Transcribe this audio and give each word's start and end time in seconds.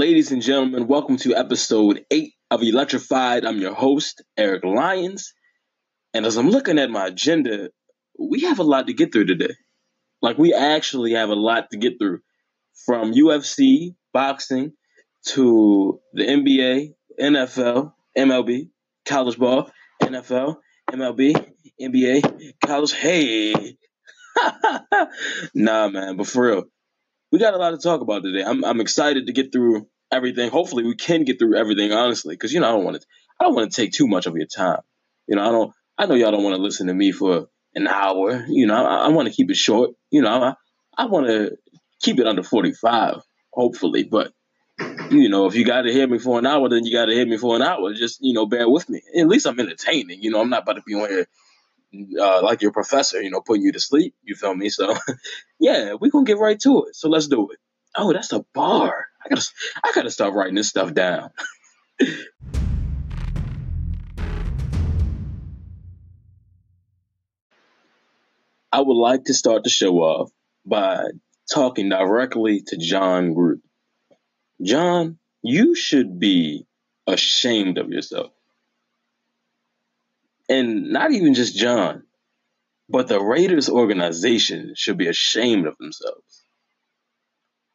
Ladies 0.00 0.32
and 0.32 0.40
gentlemen, 0.40 0.86
welcome 0.86 1.18
to 1.18 1.36
episode 1.36 2.06
8 2.10 2.32
of 2.50 2.62
Electrified. 2.62 3.44
I'm 3.44 3.58
your 3.58 3.74
host, 3.74 4.24
Eric 4.34 4.64
Lyons. 4.64 5.34
And 6.14 6.24
as 6.24 6.38
I'm 6.38 6.48
looking 6.48 6.78
at 6.78 6.88
my 6.88 7.08
agenda, 7.08 7.68
we 8.18 8.44
have 8.44 8.60
a 8.60 8.62
lot 8.62 8.86
to 8.86 8.94
get 8.94 9.12
through 9.12 9.26
today. 9.26 9.52
Like, 10.22 10.38
we 10.38 10.54
actually 10.54 11.12
have 11.12 11.28
a 11.28 11.34
lot 11.34 11.68
to 11.72 11.76
get 11.76 11.98
through 12.00 12.20
from 12.86 13.12
UFC, 13.12 13.94
boxing, 14.14 14.72
to 15.34 16.00
the 16.14 16.24
NBA, 16.24 16.94
NFL, 17.20 17.92
MLB, 18.16 18.70
college 19.04 19.36
ball, 19.36 19.70
NFL, 20.02 20.56
MLB, 20.90 21.52
NBA, 21.78 22.54
college. 22.64 22.92
Hey, 22.92 23.76
nah, 25.54 25.88
man, 25.88 26.16
but 26.16 26.26
for 26.26 26.46
real, 26.46 26.64
we 27.30 27.38
got 27.38 27.54
a 27.54 27.58
lot 27.58 27.70
to 27.70 27.78
talk 27.78 28.00
about 28.00 28.22
today. 28.22 28.42
I'm 28.44 28.64
I'm 28.64 28.80
excited 28.80 29.26
to 29.26 29.32
get 29.32 29.52
through 29.52 29.86
everything. 30.12 30.50
Hopefully, 30.50 30.84
we 30.84 30.96
can 30.96 31.24
get 31.24 31.38
through 31.38 31.56
everything 31.56 31.92
honestly, 31.92 32.34
because 32.34 32.52
you 32.52 32.60
know 32.60 32.68
I 32.68 32.72
don't 32.72 32.84
want 32.84 33.00
to 33.00 33.06
I 33.38 33.44
don't 33.44 33.54
want 33.54 33.70
to 33.70 33.76
take 33.80 33.92
too 33.92 34.06
much 34.06 34.26
of 34.26 34.36
your 34.36 34.46
time. 34.46 34.80
You 35.26 35.36
know, 35.36 35.42
I 35.42 35.52
don't 35.52 35.72
I 35.98 36.06
know 36.06 36.14
y'all 36.14 36.32
don't 36.32 36.44
want 36.44 36.56
to 36.56 36.62
listen 36.62 36.88
to 36.88 36.94
me 36.94 37.12
for 37.12 37.48
an 37.74 37.86
hour. 37.86 38.44
You 38.48 38.66
know, 38.66 38.74
I, 38.74 39.06
I 39.06 39.08
want 39.08 39.28
to 39.28 39.34
keep 39.34 39.50
it 39.50 39.56
short. 39.56 39.90
You 40.10 40.22
know, 40.22 40.28
I 40.28 40.54
I 40.96 41.06
want 41.06 41.26
to 41.26 41.56
keep 42.00 42.18
it 42.18 42.26
under 42.26 42.42
45, 42.42 43.22
hopefully, 43.52 44.04
but 44.04 44.32
you 45.10 45.28
know, 45.28 45.46
if 45.46 45.54
you 45.54 45.64
got 45.64 45.82
to 45.82 45.92
hear 45.92 46.06
me 46.06 46.18
for 46.18 46.38
an 46.38 46.46
hour, 46.46 46.68
then 46.68 46.84
you 46.84 46.92
got 46.92 47.06
to 47.06 47.12
hear 47.12 47.26
me 47.26 47.36
for 47.36 47.54
an 47.54 47.62
hour. 47.62 47.92
Just 47.92 48.18
you 48.22 48.32
know, 48.32 48.46
bear 48.46 48.68
with 48.68 48.88
me. 48.88 49.02
At 49.16 49.28
least 49.28 49.46
I'm 49.46 49.60
entertaining. 49.60 50.22
You 50.22 50.30
know, 50.30 50.40
I'm 50.40 50.50
not 50.50 50.62
about 50.62 50.74
to 50.74 50.82
be 50.82 50.94
on 50.94 51.08
here 51.08 51.26
uh, 52.20 52.42
like 52.42 52.62
your 52.62 52.72
professor, 52.72 53.22
you 53.22 53.30
know, 53.30 53.40
putting 53.40 53.62
you 53.62 53.72
to 53.72 53.80
sleep. 53.80 54.14
You 54.22 54.34
feel 54.34 54.54
me? 54.54 54.68
So, 54.70 54.94
yeah, 55.60 55.94
we're 56.00 56.10
gonna 56.10 56.24
get 56.24 56.38
right 56.38 56.60
to 56.60 56.84
it. 56.88 56.96
So 56.96 57.08
let's 57.08 57.28
do 57.28 57.50
it. 57.50 57.58
Oh, 57.96 58.12
that's 58.12 58.32
a 58.32 58.44
bar. 58.54 59.06
I 59.24 59.28
gotta, 59.28 59.46
I 59.84 59.92
gotta 59.94 60.10
start 60.10 60.34
writing 60.34 60.54
this 60.54 60.68
stuff 60.68 60.94
down. 60.94 61.30
I 68.72 68.80
would 68.80 68.96
like 68.96 69.24
to 69.24 69.34
start 69.34 69.64
the 69.64 69.70
show 69.70 69.96
off 69.98 70.30
by 70.66 71.04
talking 71.52 71.88
directly 71.90 72.62
to 72.68 72.76
Jon 72.76 73.34
Gruden. 73.34 73.62
Jon, 74.62 75.18
you 75.42 75.74
should 75.74 76.18
be 76.20 76.66
ashamed 77.06 77.78
of 77.78 77.90
yourself 77.90 78.32
and 80.50 80.90
not 80.90 81.12
even 81.12 81.34
just 81.34 81.56
Jon, 81.56 82.02
but 82.88 83.08
the 83.08 83.20
Raiders 83.20 83.70
organization 83.70 84.74
should 84.76 84.98
be 84.98 85.08
ashamed 85.08 85.66
of 85.66 85.76
themselves. 85.78 86.44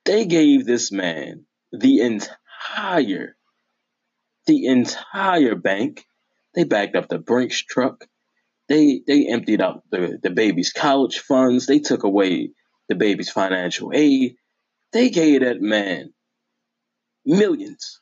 They 0.04 0.26
gave 0.26 0.66
this 0.66 0.92
man 0.92 1.46
the 1.72 2.02
entire, 2.02 3.38
the 4.46 4.66
entire 4.68 5.56
bank. 5.56 6.06
They 6.54 6.66
backed 6.66 6.96
up 6.96 7.08
the 7.08 7.18
Brinks 7.18 7.64
truck. 7.64 8.06
They 8.68 9.02
they 9.08 9.28
emptied 9.28 9.62
out 9.62 9.84
the, 9.92 10.20
the 10.22 10.32
baby's 10.32 10.74
college 10.74 11.20
funds. 11.20 11.68
They 11.68 11.80
took 11.80 12.04
away 12.04 12.52
the 12.90 12.96
baby's 12.96 13.30
financial 13.30 13.92
aid. 13.94 14.36
They 14.92 15.10
gave 15.10 15.42
that 15.42 15.62
man 15.62 16.14
millions, 17.26 18.02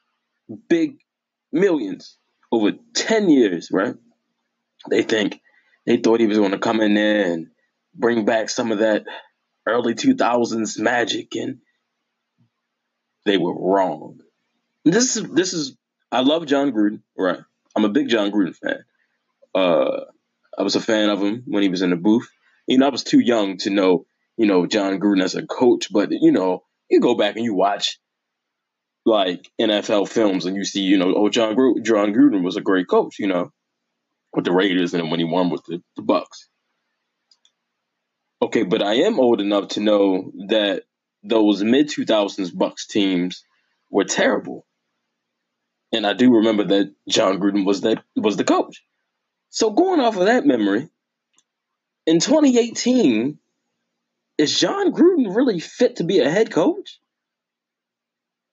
big 0.70 0.98
millions 1.52 2.18
over 2.52 2.72
10 2.96 3.30
years, 3.30 3.70
right? 3.72 3.96
They 4.90 5.04
think 5.04 5.42
they 5.86 5.98
thought 5.98 6.20
he 6.20 6.28
was 6.28 6.38
going 6.38 6.52
to 6.52 6.60
come 6.60 6.82
in 6.82 6.94
there 6.94 7.32
and 7.32 7.48
bring 7.94 8.26
back 8.26 8.50
some 8.50 8.72
of 8.72 8.80
that 8.80 9.06
early 9.68 9.96
2000s 9.96 10.80
magic, 10.80 11.36
and 11.36 11.60
they 13.26 13.38
were 13.38 13.54
wrong. 13.54 14.20
This 14.86 15.16
is 15.16 15.30
this 15.30 15.54
is 15.54 15.78
I 16.12 16.22
love 16.22 16.46
Jon 16.46 16.72
Gruden, 16.72 17.02
right? 17.18 17.40
I'm 17.76 17.86
a 17.86 17.90
big 17.90 18.10
Jon 18.10 18.32
Gruden 18.32 18.56
fan. 18.56 18.84
Uh, 19.56 20.02
I 20.58 20.64
was 20.64 20.76
a 20.76 20.82
fan 20.82 21.10
of 21.10 21.22
him 21.22 21.44
when 21.48 21.64
he 21.64 21.70
was 21.70 21.82
in 21.82 21.90
the 21.90 21.96
booth. 21.96 22.30
You 22.68 22.78
know, 22.78 22.88
I 22.88 22.90
was 22.90 23.04
too 23.04 23.20
young 23.20 23.58
to 23.60 23.70
know, 23.70 24.06
you 24.38 24.46
know, 24.46 24.68
Jon 24.68 25.00
Gruden 25.00 25.24
as 25.24 25.36
a 25.36 25.46
coach, 25.46 25.92
but 25.92 26.12
you 26.12 26.32
know, 26.32 26.64
you 26.90 27.00
go 27.00 27.16
back 27.16 27.36
and 27.36 27.46
you 27.46 27.54
watch 27.54 28.00
like 29.06 29.50
NFL 29.60 30.10
films 30.10 30.46
and 30.46 30.56
you 30.56 30.64
see, 30.64 30.82
you 30.82 30.98
know, 30.98 31.14
oh, 31.16 31.30
Jon 31.30 31.56
Gruden, 31.56 31.84
Jon 31.84 32.14
Gruden 32.14 32.44
was 32.44 32.58
a 32.58 32.62
great 32.62 32.88
coach, 32.88 33.20
you 33.20 33.28
know 33.28 33.52
with 34.34 34.46
the 34.46 34.52
Raiders 34.52 34.94
and 34.94 35.10
when 35.12 35.20
he 35.20 35.26
won 35.26 35.50
with 35.50 35.64
the, 35.66 35.82
the 35.96 36.02
Bucs. 36.02 36.48
Okay, 38.42 38.64
but 38.64 38.82
I 38.82 38.96
am 38.96 39.20
old 39.20 39.40
enough 39.40 39.70
to 39.70 39.80
know 39.80 40.32
that 40.48 40.84
those 41.24 41.64
mid 41.64 41.88
2000s 41.88 42.52
Bucs 42.52 42.88
teams 42.88 43.44
were 43.90 44.04
terrible. 44.04 44.66
And 45.94 46.06
I 46.06 46.14
do 46.14 46.36
remember 46.38 46.66
that 46.66 46.94
Jon 47.08 47.40
Gruden 47.40 47.66
was 47.66 47.82
that 47.82 48.04
was 48.16 48.36
the 48.36 48.44
coach. 48.44 48.84
So 49.50 49.70
going 49.70 50.00
off 50.00 50.18
of 50.18 50.26
that 50.26 50.46
memory, 50.46 50.90
in 52.06 52.20
2018, 52.20 53.38
is 54.38 54.60
Jon 54.60 54.92
Gruden 54.92 55.36
really 55.36 55.60
fit 55.60 55.98
to 55.98 56.04
be 56.04 56.20
a 56.20 56.30
head 56.30 56.52
coach? 56.52 57.00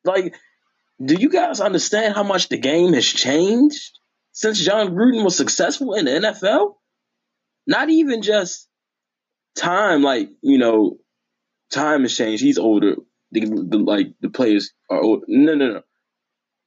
Like, 0.04 0.36
do 1.02 1.14
you 1.14 1.30
guys 1.30 1.60
understand 1.60 2.14
how 2.14 2.22
much 2.22 2.48
the 2.48 2.58
game 2.58 2.92
has 2.92 3.06
changed? 3.06 3.98
Since 4.32 4.58
Jon 4.58 4.88
Gruden 4.88 5.24
was 5.24 5.36
successful 5.36 5.94
in 5.94 6.04
the 6.04 6.12
NFL? 6.12 6.74
Not 7.66 7.90
even 7.90 8.22
just 8.22 8.68
time, 9.56 10.02
like, 10.02 10.30
you 10.42 10.58
know, 10.58 10.98
time 11.70 12.02
has 12.02 12.16
changed. 12.16 12.42
He's 12.42 12.58
older. 12.58 12.96
The, 13.32 13.40
the, 13.40 13.78
like 13.78 14.08
the 14.20 14.30
players 14.30 14.72
are 14.88 15.00
old. 15.00 15.24
No, 15.28 15.54
no, 15.54 15.72
no. 15.74 15.82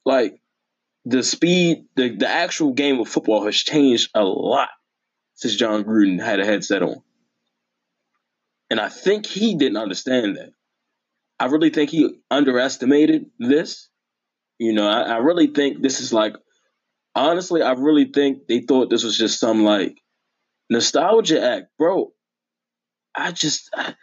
Like 0.05 0.39
the 1.05 1.23
speed, 1.23 1.85
the, 1.95 2.15
the 2.15 2.27
actual 2.27 2.73
game 2.73 2.99
of 2.99 3.09
football 3.09 3.45
has 3.45 3.55
changed 3.55 4.09
a 4.13 4.23
lot 4.23 4.69
since 5.35 5.55
Jon 5.55 5.83
Gruden 5.83 6.23
had 6.23 6.39
a 6.39 6.45
headset 6.45 6.83
on. 6.83 7.01
And 8.69 8.79
I 8.79 8.89
think 8.89 9.25
he 9.25 9.55
didn't 9.55 9.77
understand 9.77 10.37
that. 10.37 10.51
I 11.39 11.47
really 11.47 11.69
think 11.69 11.89
he 11.89 12.15
underestimated 12.31 13.25
this. 13.39 13.89
You 14.57 14.73
know, 14.73 14.87
I, 14.87 15.01
I 15.01 15.17
really 15.17 15.47
think 15.47 15.81
this 15.81 15.99
is 15.99 16.13
like 16.13 16.35
honestly, 17.15 17.61
I 17.61 17.73
really 17.73 18.05
think 18.05 18.47
they 18.47 18.61
thought 18.61 18.89
this 18.89 19.03
was 19.03 19.17
just 19.17 19.39
some 19.39 19.63
like 19.63 19.97
nostalgia 20.69 21.41
act, 21.41 21.67
bro. 21.77 22.11
I 23.15 23.31
just, 23.31 23.69
I, 23.75 23.95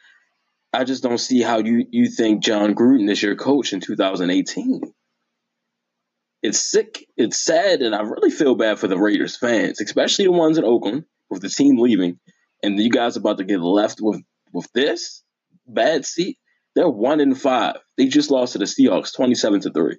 I 0.72 0.84
just 0.84 1.02
don't 1.02 1.18
see 1.18 1.42
how 1.42 1.58
you 1.58 1.84
you 1.90 2.08
think 2.08 2.42
Jon 2.42 2.74
Gruden 2.74 3.10
is 3.10 3.22
your 3.22 3.36
coach 3.36 3.72
in 3.72 3.80
2018. 3.80 4.82
It's 6.42 6.70
sick, 6.70 7.06
it's 7.16 7.44
sad, 7.44 7.82
and 7.82 7.94
I 7.94 8.00
really 8.00 8.30
feel 8.30 8.54
bad 8.54 8.78
for 8.78 8.88
the 8.88 8.96
Raiders 8.96 9.36
fans, 9.36 9.80
especially 9.80 10.24
the 10.24 10.32
ones 10.32 10.56
in 10.56 10.64
Oakland 10.64 11.04
with 11.28 11.42
the 11.42 11.50
team 11.50 11.76
leaving, 11.78 12.18
and 12.62 12.78
you 12.78 12.90
guys 12.90 13.16
about 13.16 13.38
to 13.38 13.44
get 13.44 13.60
left 13.60 13.98
with 14.00 14.22
with 14.52 14.70
this 14.72 15.22
bad 15.66 16.06
seat. 16.06 16.38
They're 16.76 16.88
one 16.88 17.20
in 17.20 17.34
five. 17.34 17.76
They 17.98 18.06
just 18.06 18.30
lost 18.30 18.52
to 18.52 18.58
the 18.58 18.64
Seahawks, 18.64 19.14
twenty-seven 19.14 19.60
to 19.62 19.70
three. 19.72 19.98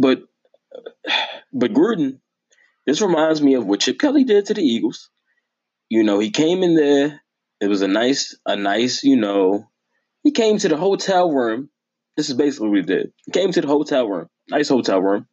But 0.00 0.22
but 1.52 1.72
Gruden, 1.72 2.20
this 2.86 3.02
reminds 3.02 3.42
me 3.42 3.54
of 3.54 3.66
what 3.66 3.80
Chip 3.80 3.98
Kelly 3.98 4.24
did 4.24 4.46
to 4.46 4.54
the 4.54 4.62
Eagles. 4.62 5.10
You 5.90 6.04
know, 6.04 6.18
he 6.18 6.30
came 6.30 6.62
in 6.62 6.74
there. 6.74 7.20
It 7.60 7.68
was 7.68 7.82
a 7.82 7.88
nice, 7.88 8.34
a 8.46 8.56
nice, 8.56 9.04
you 9.04 9.16
know, 9.16 9.68
he 10.22 10.30
came 10.30 10.56
to 10.56 10.68
the 10.68 10.78
hotel 10.78 11.30
room. 11.30 11.68
This 12.16 12.30
is 12.30 12.34
basically 12.34 12.70
what 12.70 12.78
he 12.78 12.84
did. 12.84 13.12
He 13.26 13.32
came 13.32 13.52
to 13.52 13.60
the 13.60 13.66
hotel 13.66 14.08
room, 14.08 14.28
nice 14.48 14.70
hotel 14.70 15.02
room, 15.02 15.26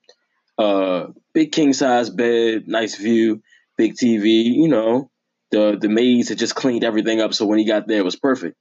uh, 0.57 1.07
big 1.33 1.53
king 1.53 1.71
size 1.71 2.09
bed, 2.09 2.67
nice 2.67 2.95
view, 2.97 3.41
big 3.77 3.95
TV. 3.95 4.43
You 4.43 4.67
know, 4.67 5.09
the 5.51 5.77
the 5.79 5.87
maids 5.87 6.27
had 6.27 6.39
just 6.39 6.55
cleaned 6.55 6.83
everything 6.83 7.21
up, 7.21 7.33
so 7.33 7.45
when 7.45 7.59
he 7.59 7.65
got 7.65 7.87
there, 7.87 7.99
it 7.99 8.05
was 8.05 8.17
perfect. 8.17 8.57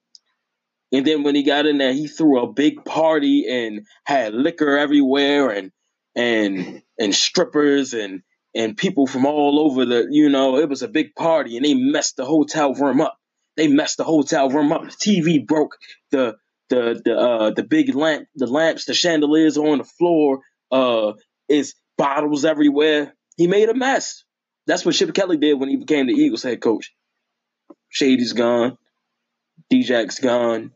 And 0.93 1.05
then 1.05 1.25
when 1.25 1.35
he 1.35 1.43
got 1.43 1.67
in 1.67 1.79
there, 1.79 1.93
he 1.93 2.07
threw 2.07 2.41
a 2.41 2.53
big 2.53 2.85
party 2.85 3.47
and 3.49 3.87
had 4.05 4.35
liquor 4.35 4.79
everywhere 4.79 5.51
and 5.51 5.73
and 6.17 6.83
and 6.99 7.15
strippers 7.15 7.95
and 7.95 8.23
and 8.55 8.77
people 8.77 9.07
from 9.07 9.27
all 9.27 9.61
over 9.61 9.85
the 9.85 10.09
you 10.11 10.29
know 10.31 10.57
it 10.57 10.69
was 10.69 10.83
a 10.83 10.89
big 10.89 11.15
party 11.15 11.57
and 11.57 11.65
they 11.65 11.75
messed 11.75 12.17
the 12.17 12.25
hotel 12.25 12.75
room 12.75 13.01
up. 13.01 13.19
They 13.57 13.69
messed 13.69 13.99
the 13.99 14.05
hotel 14.05 14.49
room 14.51 14.73
up. 14.73 14.83
The 14.85 14.89
tv 14.89 15.47
broke. 15.47 15.77
The 16.11 16.37
the 16.71 17.01
the 17.05 17.17
uh 17.17 17.51
the 17.51 17.63
big 17.63 17.95
lamp 17.95 18.27
the 18.35 18.47
lamps 18.47 18.87
the 18.87 18.95
chandeliers 18.95 19.57
on 19.59 19.79
the 19.79 19.85
floor 19.85 20.41
uh 20.73 21.13
is 21.49 21.75
bottles 21.99 22.45
everywhere. 22.45 23.15
He 23.37 23.47
made 23.47 23.69
a 23.69 23.75
mess. 23.75 24.25
That's 24.67 24.85
what 24.85 24.95
chip 24.95 25.15
kelly 25.15 25.37
did 25.37 25.55
when 25.55 25.69
he 25.69 25.77
became 25.77 26.07
the 26.07 26.15
eagles 26.15 26.43
head 26.43 26.61
coach. 26.61 26.93
Shady's 27.89 28.33
gone. 28.33 28.79
D-Jax's 29.71 30.21
gone. 30.21 30.73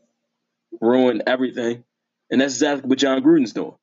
Ruined 0.79 1.23
everything. 1.27 1.83
And 2.29 2.39
that's 2.41 2.53
exactly 2.53 2.87
what 2.87 2.99
Jon 2.99 3.21
Gruden's 3.21 3.53
doing 3.53 3.75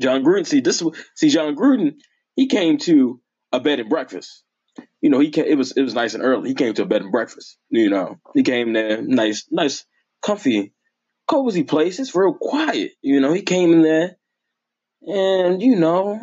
Jon 0.00 0.24
Gruden, 0.24 0.46
see 0.46 0.60
this, 0.60 0.82
see 1.14 1.28
Jon 1.28 1.56
Gruden, 1.56 1.94
he 2.34 2.46
came 2.46 2.78
to 2.78 3.20
a 3.52 3.60
bed 3.60 3.80
and 3.80 3.88
breakfast. 3.88 4.42
You 5.00 5.10
know, 5.10 5.20
he 5.20 5.30
came, 5.30 5.46
it 5.46 5.56
was 5.56 5.72
it 5.72 5.82
was 5.82 5.94
nice 5.94 6.14
and 6.14 6.22
early. 6.22 6.50
He 6.50 6.54
came 6.54 6.74
to 6.74 6.82
a 6.82 6.86
bed 6.86 7.02
and 7.02 7.12
breakfast. 7.12 7.56
You 7.70 7.88
know, 7.88 8.16
he 8.34 8.42
came 8.42 8.72
there, 8.72 9.00
nice, 9.00 9.46
nice, 9.50 9.86
comfy, 10.22 10.74
cozy 11.26 11.64
place. 11.64 11.98
It's 11.98 12.14
real 12.14 12.34
quiet. 12.34 12.92
You 13.00 13.20
know, 13.20 13.32
he 13.32 13.42
came 13.42 13.72
in 13.72 13.82
there 13.82 14.16
and, 15.06 15.62
you 15.62 15.76
know, 15.76 16.20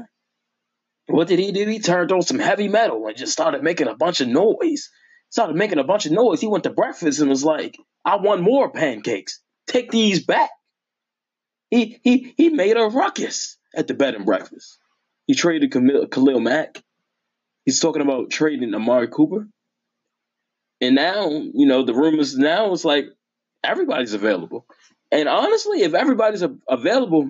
what 1.07 1.27
did 1.27 1.39
he 1.39 1.51
do? 1.51 1.65
He 1.67 1.79
turned 1.79 2.11
on 2.11 2.21
some 2.21 2.39
heavy 2.39 2.67
metal 2.67 3.07
and 3.07 3.17
just 3.17 3.33
started 3.33 3.63
making 3.63 3.87
a 3.87 3.95
bunch 3.95 4.21
of 4.21 4.27
noise. 4.27 4.89
Started 5.29 5.55
making 5.55 5.79
a 5.79 5.83
bunch 5.83 6.05
of 6.05 6.11
noise. 6.11 6.41
He 6.41 6.47
went 6.47 6.63
to 6.65 6.69
breakfast 6.69 7.19
and 7.19 7.29
was 7.29 7.43
like, 7.43 7.77
I 8.05 8.17
want 8.17 8.41
more 8.41 8.71
pancakes. 8.71 9.41
Take 9.67 9.89
these 9.89 10.23
back. 10.23 10.49
He 11.71 11.99
he 12.03 12.33
he 12.37 12.49
made 12.49 12.77
a 12.77 12.85
ruckus 12.85 13.57
at 13.75 13.87
the 13.87 13.93
bed 13.93 14.15
and 14.15 14.25
breakfast. 14.25 14.77
He 15.27 15.35
traded 15.35 15.71
Khalil 15.71 16.39
Mack. 16.39 16.81
He's 17.65 17.79
talking 17.79 18.01
about 18.01 18.29
trading 18.29 18.73
Amari 18.73 19.07
Cooper. 19.07 19.47
And 20.81 20.95
now, 20.95 21.29
you 21.29 21.65
know, 21.65 21.85
the 21.85 21.93
rumors 21.93 22.35
now 22.35 22.71
is 22.73 22.83
like 22.83 23.05
everybody's 23.63 24.13
available. 24.13 24.65
And 25.11 25.29
honestly, 25.29 25.81
if 25.81 25.93
everybody's 25.93 26.43
available, 26.67 27.29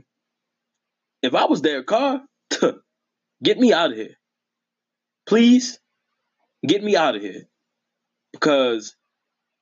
if 1.21 1.35
I 1.35 1.45
was 1.45 1.61
Derek 1.61 1.85
Carr, 1.85 2.21
get 3.43 3.59
me 3.59 3.71
out 3.71 3.91
of 3.91 3.97
here. 3.97 4.15
Please, 5.27 5.79
get 6.65 6.83
me 6.83 6.95
out 6.95 7.15
of 7.15 7.21
here. 7.21 7.43
Because 8.31 8.95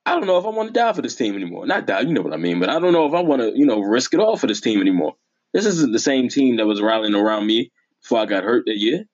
I 0.06 0.12
don't 0.12 0.26
know 0.26 0.38
if 0.38 0.46
I 0.46 0.50
want 0.50 0.68
to 0.68 0.72
die 0.72 0.92
for 0.92 1.02
this 1.02 1.14
team 1.14 1.34
anymore. 1.34 1.66
Not 1.66 1.86
die, 1.86 2.00
you 2.00 2.14
know 2.14 2.22
what 2.22 2.32
I 2.32 2.38
mean, 2.38 2.58
but 2.60 2.70
I 2.70 2.78
don't 2.78 2.92
know 2.92 3.06
if 3.06 3.14
I 3.14 3.20
want 3.20 3.42
to, 3.42 3.52
you 3.54 3.66
know, 3.66 3.80
risk 3.80 4.14
it 4.14 4.20
all 4.20 4.36
for 4.36 4.46
this 4.46 4.60
team 4.60 4.80
anymore. 4.80 5.14
This 5.52 5.66
isn't 5.66 5.92
the 5.92 5.98
same 5.98 6.28
team 6.28 6.56
that 6.56 6.66
was 6.66 6.80
rallying 6.80 7.14
around 7.14 7.46
me 7.46 7.70
before 8.00 8.20
I 8.20 8.26
got 8.26 8.44
hurt 8.44 8.64
that 8.66 8.78
year. 8.78 9.04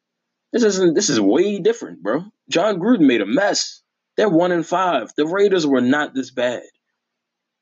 This 0.53 0.63
isn't 0.63 0.95
this 0.95 1.11
is 1.11 1.21
way 1.21 1.59
different, 1.59 2.03
bro. 2.03 2.25
Jon 2.49 2.79
Gruden 2.79 3.07
made 3.07 3.21
a 3.21 3.27
mess. 3.27 3.83
They're 4.17 4.29
one 4.29 4.53
and 4.53 4.67
five. 4.67 5.11
The 5.17 5.27
Raiders 5.27 5.67
were 5.67 5.81
not 5.81 6.15
this 6.15 6.31
bad. 6.31 6.63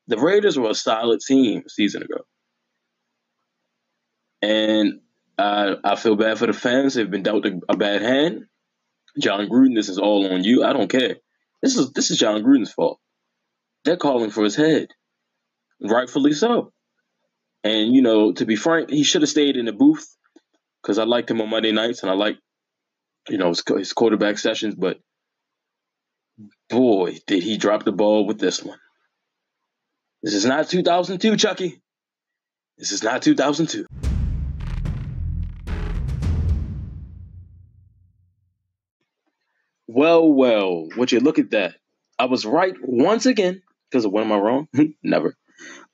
The 0.07 0.17
Raiders 0.17 0.57
were 0.57 0.69
a 0.69 0.75
solid 0.75 1.19
team 1.21 1.63
a 1.65 1.69
season 1.69 2.03
ago. 2.03 2.21
And 4.41 5.01
I 5.37 5.75
I 5.83 5.95
feel 5.95 6.15
bad 6.15 6.37
for 6.37 6.47
the 6.47 6.53
fans. 6.53 6.93
They've 6.93 7.09
been 7.09 7.23
dealt 7.23 7.45
a, 7.45 7.59
a 7.69 7.75
bad 7.77 8.01
hand. 8.01 8.45
Jon 9.19 9.47
Gruden, 9.49 9.75
this 9.75 9.89
is 9.89 9.97
all 9.97 10.31
on 10.31 10.43
you. 10.43 10.63
I 10.63 10.73
don't 10.73 10.89
care. 10.89 11.17
This 11.61 11.77
is 11.77 11.91
this 11.91 12.11
is 12.11 12.19
Jon 12.19 12.43
Gruden's 12.43 12.71
fault. 12.71 12.99
They're 13.83 13.97
calling 13.97 14.31
for 14.31 14.43
his 14.43 14.55
head, 14.55 14.89
rightfully 15.81 16.33
so. 16.33 16.71
And 17.63 17.93
you 17.93 18.01
know, 18.01 18.31
to 18.33 18.45
be 18.45 18.55
frank, 18.55 18.89
he 18.89 19.03
should 19.03 19.21
have 19.21 19.29
stayed 19.29 19.57
in 19.57 19.65
the 19.65 19.73
booth 19.73 20.15
because 20.81 20.97
I 20.97 21.03
liked 21.03 21.29
him 21.29 21.41
on 21.41 21.49
Monday 21.49 21.71
nights 21.71 22.03
and 22.03 22.11
I 22.11 22.15
like, 22.15 22.37
you 23.29 23.37
know, 23.37 23.49
his, 23.49 23.63
his 23.67 23.93
quarterback 23.93 24.37
sessions. 24.37 24.75
But 24.75 24.99
boy, 26.69 27.17
did 27.27 27.43
he 27.43 27.57
drop 27.57 27.83
the 27.83 27.91
ball 27.91 28.25
with 28.25 28.39
this 28.39 28.63
one. 28.63 28.79
This 30.23 30.33
is 30.33 30.45
not 30.45 30.69
2002, 30.69 31.37
Chucky. 31.37 31.81
This 32.77 32.91
is 32.91 33.03
not 33.03 33.21
2002. 33.21 33.85
Well, 39.87 40.31
well, 40.31 40.87
would 40.97 41.11
you 41.11 41.19
look 41.19 41.39
at 41.39 41.51
that? 41.51 41.75
I 42.19 42.25
was 42.25 42.45
right 42.45 42.75
once 42.81 43.25
again 43.25 43.61
because 43.89 44.05
of 44.05 44.11
when 44.11 44.25
am 44.25 44.31
I 44.31 44.37
wrong? 44.37 44.67
Never. 45.03 45.35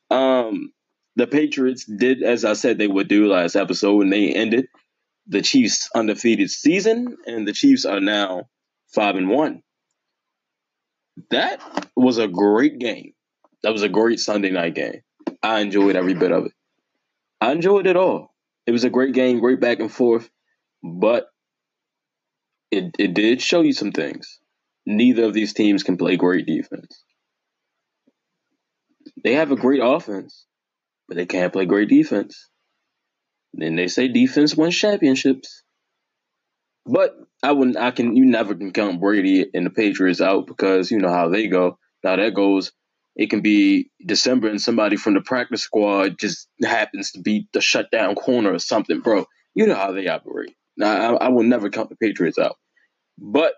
Um, 0.09 0.73
the 1.15 1.27
Patriots 1.27 1.85
did 1.85 2.23
as 2.23 2.45
I 2.45 2.53
said 2.53 2.77
they 2.77 2.87
would 2.87 3.07
do 3.07 3.27
last 3.27 3.55
episode, 3.55 4.01
and 4.01 4.13
they 4.13 4.31
ended 4.31 4.67
the 5.27 5.41
Chiefs' 5.41 5.89
undefeated 5.95 6.49
season, 6.49 7.17
and 7.25 7.47
the 7.47 7.53
Chiefs 7.53 7.85
are 7.85 8.01
now 8.01 8.49
five 8.93 9.15
and 9.15 9.29
one. 9.29 9.61
That 11.29 11.61
was 11.95 12.17
a 12.17 12.27
great 12.27 12.79
game. 12.79 13.13
That 13.61 13.71
was 13.71 13.83
a 13.83 13.89
great 13.89 14.19
Sunday 14.19 14.49
night 14.49 14.75
game. 14.75 15.01
I 15.41 15.59
enjoyed 15.59 15.95
every 15.95 16.13
bit 16.13 16.31
of 16.31 16.45
it. 16.47 16.51
I 17.39 17.51
enjoyed 17.51 17.87
it 17.87 17.95
all. 17.95 18.33
It 18.65 18.71
was 18.71 18.83
a 18.83 18.89
great 18.89 19.13
game, 19.13 19.39
great 19.39 19.59
back 19.59 19.79
and 19.79 19.91
forth, 19.91 20.29
but 20.81 21.27
it 22.71 22.95
it 22.97 23.13
did 23.13 23.41
show 23.41 23.61
you 23.61 23.73
some 23.73 23.91
things. 23.91 24.39
Neither 24.85 25.25
of 25.25 25.33
these 25.33 25.53
teams 25.53 25.83
can 25.83 25.97
play 25.97 26.17
great 26.17 26.45
defense. 26.45 27.03
They 29.23 29.33
have 29.33 29.51
a 29.51 29.55
great 29.55 29.81
offense, 29.81 30.45
but 31.07 31.17
they 31.17 31.25
can't 31.25 31.53
play 31.53 31.65
great 31.65 31.89
defense. 31.89 32.49
Then 33.53 33.75
they 33.75 33.87
say 33.87 34.07
defense 34.07 34.55
wins 34.55 34.75
championships. 34.75 35.63
But 36.85 37.15
I 37.41 37.51
wouldn't 37.51 37.77
I 37.77 37.91
can 37.91 38.15
you 38.15 38.25
never 38.25 38.55
can 38.55 38.71
count 38.71 38.99
Brady 38.99 39.45
and 39.53 39.65
the 39.65 39.69
Patriots 39.69 40.21
out 40.21 40.47
because 40.47 40.91
you 40.91 40.99
know 40.99 41.09
how 41.11 41.29
they 41.29 41.47
go. 41.47 41.77
Now 42.03 42.15
that 42.17 42.33
goes 42.33 42.71
it 43.15 43.29
can 43.29 43.41
be 43.41 43.91
December 44.05 44.49
and 44.49 44.61
somebody 44.61 44.97
from 44.97 45.13
the 45.13 45.21
practice 45.21 45.61
squad 45.61 46.17
just 46.19 46.49
happens 46.63 47.11
to 47.11 47.21
be 47.21 47.47
the 47.53 47.61
shutdown 47.61 48.15
corner 48.15 48.53
or 48.53 48.59
something, 48.59 49.01
bro. 49.01 49.25
You 49.53 49.67
know 49.67 49.75
how 49.75 49.91
they 49.91 50.07
operate. 50.07 50.55
Now 50.75 51.15
I, 51.15 51.25
I 51.25 51.29
will 51.29 51.43
never 51.43 51.69
count 51.69 51.89
the 51.89 51.95
Patriots 51.95 52.39
out. 52.39 52.57
But 53.19 53.53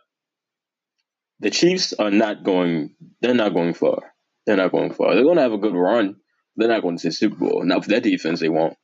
the 1.40 1.50
Chiefs 1.50 1.94
are 1.94 2.12
not 2.12 2.44
going. 2.44 2.96
They're 3.22 3.34
not 3.34 3.54
going 3.54 3.74
far. 3.74 4.14
They're 4.46 4.58
not 4.58 4.72
going 4.72 4.94
far. 4.94 5.14
They're 5.16 5.24
going 5.24 5.38
to 5.38 5.42
have 5.42 5.54
a 5.54 5.58
good 5.58 5.74
run. 5.74 6.18
They're 6.56 6.70
not 6.70 6.82
going 6.82 6.98
to 6.98 7.08
the 7.08 7.12
Super 7.12 7.36
Bowl. 7.36 7.64
Not 7.64 7.80
with 7.80 7.90
that 7.90 8.04
defense, 8.04 8.40
they 8.40 8.50
won't. 8.50 8.78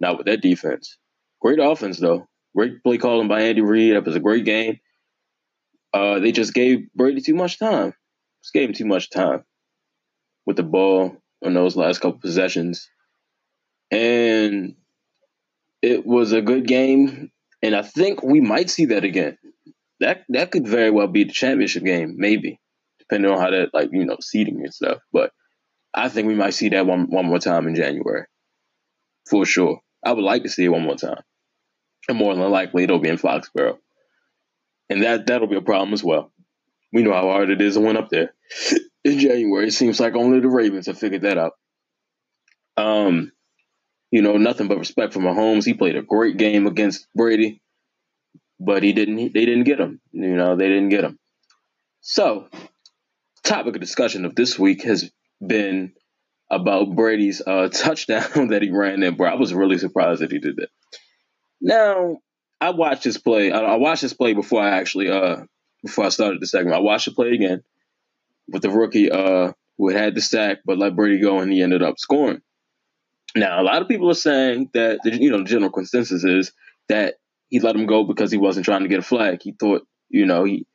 Not 0.00 0.18
with 0.18 0.26
that 0.26 0.42
defense. 0.42 0.98
Great 1.40 1.58
offense 1.58 1.98
though. 1.98 2.26
Great 2.56 2.82
play 2.82 2.98
calling 2.98 3.28
by 3.28 3.42
Andy 3.42 3.60
Reid. 3.60 3.94
That 3.94 4.04
was 4.04 4.16
a 4.16 4.20
great 4.20 4.44
game. 4.44 4.80
Uh, 5.92 6.18
they 6.20 6.32
just 6.32 6.54
gave 6.54 6.92
Brady 6.94 7.20
too 7.20 7.34
much 7.34 7.58
time. 7.58 7.94
Just 8.42 8.54
gave 8.54 8.68
him 8.68 8.74
too 8.74 8.86
much 8.86 9.10
time 9.10 9.44
with 10.46 10.56
the 10.56 10.62
ball 10.62 11.16
on 11.44 11.54
those 11.54 11.76
last 11.76 12.00
couple 12.00 12.20
possessions, 12.20 12.88
and 13.90 14.74
it 15.82 16.06
was 16.06 16.32
a 16.32 16.42
good 16.42 16.66
game. 16.66 17.30
And 17.62 17.74
I 17.74 17.82
think 17.82 18.22
we 18.22 18.40
might 18.40 18.70
see 18.70 18.86
that 18.86 19.04
again 19.04 19.38
that 20.00 20.24
that 20.28 20.50
could 20.50 20.66
very 20.66 20.90
well 20.90 21.08
be 21.08 21.24
the 21.24 21.32
championship 21.32 21.84
game, 21.84 22.14
maybe, 22.16 22.60
depending 22.98 23.30
on 23.30 23.40
how 23.40 23.50
that 23.50 23.70
like 23.72 23.90
you 23.92 24.04
know 24.04 24.16
seeding 24.20 24.62
and 24.62 24.74
stuff. 24.74 24.98
But 25.12 25.32
I 25.96 26.08
think 26.08 26.28
we 26.28 26.34
might 26.34 26.54
see 26.54 26.68
that 26.68 26.86
one 26.86 27.10
one 27.10 27.26
more 27.26 27.38
time 27.38 27.66
in 27.66 27.74
January, 27.74 28.26
for 29.28 29.44
sure. 29.44 29.80
I 30.04 30.12
would 30.12 30.24
like 30.24 30.42
to 30.42 30.48
see 30.48 30.64
it 30.64 30.68
one 30.68 30.82
more 30.82 30.96
time, 30.96 31.22
and 32.08 32.18
more 32.18 32.34
than 32.34 32.50
likely 32.50 32.84
it'll 32.84 32.98
be 32.98 33.08
in 33.08 33.16
Foxborough, 33.16 33.78
and 34.90 35.02
that 35.02 35.26
that'll 35.26 35.48
be 35.48 35.56
a 35.56 35.62
problem 35.62 35.94
as 35.94 36.04
well. 36.04 36.32
We 36.92 37.02
know 37.02 37.12
how 37.12 37.22
hard 37.22 37.50
it 37.50 37.60
is 37.60 37.74
to 37.74 37.80
win 37.80 37.96
up 37.96 38.10
there 38.10 38.34
in 39.04 39.18
January. 39.18 39.68
It 39.68 39.72
seems 39.72 39.98
like 39.98 40.14
only 40.14 40.40
the 40.40 40.48
Ravens 40.48 40.86
have 40.86 40.98
figured 40.98 41.22
that 41.22 41.38
out. 41.38 41.52
Um, 42.76 43.32
you 44.10 44.22
know, 44.22 44.36
nothing 44.36 44.68
but 44.68 44.78
respect 44.78 45.14
for 45.14 45.20
Mahomes. 45.20 45.64
He 45.64 45.74
played 45.74 45.96
a 45.96 46.02
great 46.02 46.36
game 46.36 46.66
against 46.66 47.08
Brady 47.14 47.60
but 48.58 48.82
he 48.82 48.92
didn't. 48.92 49.16
They 49.16 49.44
didn't 49.44 49.64
get 49.64 49.80
him. 49.80 50.00
You 50.12 50.36
know, 50.36 50.56
they 50.56 50.68
didn't 50.68 50.88
get 50.88 51.04
him. 51.04 51.18
So, 52.00 52.48
topic 53.44 53.74
of 53.74 53.80
discussion 53.80 54.24
of 54.24 54.34
this 54.34 54.58
week 54.58 54.82
has 54.84 55.10
been 55.44 55.92
about 56.50 56.94
Brady's 56.94 57.42
uh, 57.44 57.68
touchdown 57.72 58.48
that 58.48 58.62
he 58.62 58.70
ran 58.70 59.02
in. 59.02 59.16
Bro, 59.16 59.30
I 59.30 59.34
was 59.34 59.54
really 59.54 59.78
surprised 59.78 60.20
that 60.20 60.32
he 60.32 60.38
did 60.38 60.56
that. 60.56 60.68
Now, 61.60 62.18
I 62.60 62.70
watched 62.70 63.04
this 63.04 63.18
play. 63.18 63.52
I, 63.52 63.76
watched 63.76 64.02
this 64.02 64.14
play 64.14 64.32
before 64.32 64.62
I 64.62 64.78
actually 64.78 65.10
uh 65.10 65.44
before 65.82 66.06
I 66.06 66.08
started 66.08 66.40
the 66.40 66.46
segment. 66.46 66.76
I 66.76 66.80
watched 66.80 67.06
the 67.06 67.12
play 67.12 67.32
again 67.32 67.62
with 68.48 68.62
the 68.62 68.70
rookie 68.70 69.10
uh 69.10 69.52
who 69.78 69.90
had 69.90 70.14
the 70.14 70.22
sack 70.22 70.58
but 70.64 70.78
let 70.78 70.96
Brady 70.96 71.20
go 71.20 71.40
and 71.40 71.52
he 71.52 71.62
ended 71.62 71.82
up 71.82 71.98
scoring. 71.98 72.40
Now, 73.34 73.60
a 73.60 73.64
lot 73.64 73.82
of 73.82 73.88
people 73.88 74.10
are 74.10 74.14
saying 74.14 74.70
that 74.72 75.00
the 75.04 75.16
you 75.16 75.30
know 75.30 75.38
the 75.38 75.44
general 75.44 75.70
consensus 75.70 76.24
is 76.24 76.52
that 76.88 77.16
he 77.48 77.60
let 77.60 77.76
him 77.76 77.86
go 77.86 78.04
because 78.04 78.30
he 78.30 78.38
wasn't 78.38 78.64
trying 78.64 78.82
to 78.82 78.88
get 78.88 78.98
a 79.00 79.02
flag. 79.02 79.40
He 79.42 79.52
thought, 79.52 79.86
you 80.08 80.24
know, 80.24 80.44
he 80.44 80.66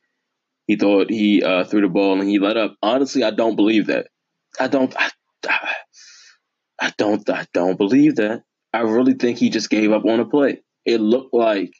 he 0.66 0.76
thought 0.76 1.10
he 1.10 1.42
uh, 1.42 1.64
threw 1.64 1.80
the 1.80 1.88
ball 1.88 2.20
and 2.20 2.28
he 2.28 2.38
let 2.38 2.56
up. 2.56 2.76
Honestly, 2.80 3.24
I 3.24 3.30
don't 3.30 3.56
believe 3.56 3.88
that. 3.88 4.06
I 4.58 4.68
don't. 4.68 4.94
I, 4.98 5.10
I 6.80 6.92
don't. 6.96 7.28
I 7.30 7.46
don't 7.52 7.78
believe 7.78 8.16
that. 8.16 8.42
I 8.72 8.80
really 8.80 9.14
think 9.14 9.38
he 9.38 9.50
just 9.50 9.70
gave 9.70 9.92
up 9.92 10.04
on 10.04 10.20
a 10.20 10.24
play. 10.24 10.62
It 10.84 11.00
looked 11.00 11.34
like 11.34 11.72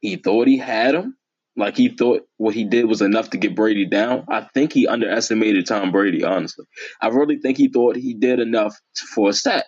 he 0.00 0.16
thought 0.16 0.48
he 0.48 0.58
had 0.58 0.94
him. 0.94 1.16
Like 1.56 1.76
he 1.76 1.88
thought 1.88 2.22
what 2.38 2.54
he 2.54 2.64
did 2.64 2.86
was 2.86 3.02
enough 3.02 3.30
to 3.30 3.38
get 3.38 3.54
Brady 3.54 3.86
down. 3.86 4.24
I 4.30 4.48
think 4.54 4.72
he 4.72 4.86
underestimated 4.86 5.66
Tom 5.66 5.92
Brady, 5.92 6.24
honestly. 6.24 6.64
I 7.00 7.08
really 7.08 7.38
think 7.38 7.58
he 7.58 7.68
thought 7.68 7.96
he 7.96 8.14
did 8.14 8.40
enough 8.40 8.74
for 9.14 9.28
a 9.28 9.32
sack. 9.34 9.64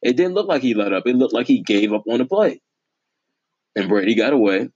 It 0.00 0.16
didn't 0.16 0.34
look 0.34 0.46
like 0.46 0.62
he 0.62 0.74
let 0.74 0.92
up. 0.92 1.06
It 1.06 1.16
looked 1.16 1.34
like 1.34 1.48
he 1.48 1.62
gave 1.62 1.92
up 1.92 2.04
on 2.08 2.18
the 2.18 2.24
play 2.24 2.60
and 3.76 3.88
Brady 3.88 4.14
got 4.14 4.32
away. 4.32 4.68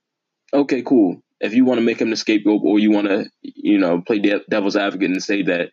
Okay, 0.53 0.83
cool. 0.83 1.23
If 1.41 1.55
you 1.55 1.65
want 1.65 1.79
to 1.79 1.85
make 1.85 2.01
him 2.01 2.11
the 2.11 2.17
scapegoat 2.17 2.63
or 2.65 2.79
you 2.79 2.91
want 2.91 3.07
to, 3.07 3.27
you 3.43 3.79
know, 3.79 4.01
play 4.01 4.19
de- 4.19 4.45
devil's 4.51 4.77
advocate 4.77 5.11
and 5.11 5.23
say 5.23 5.43
that 5.43 5.71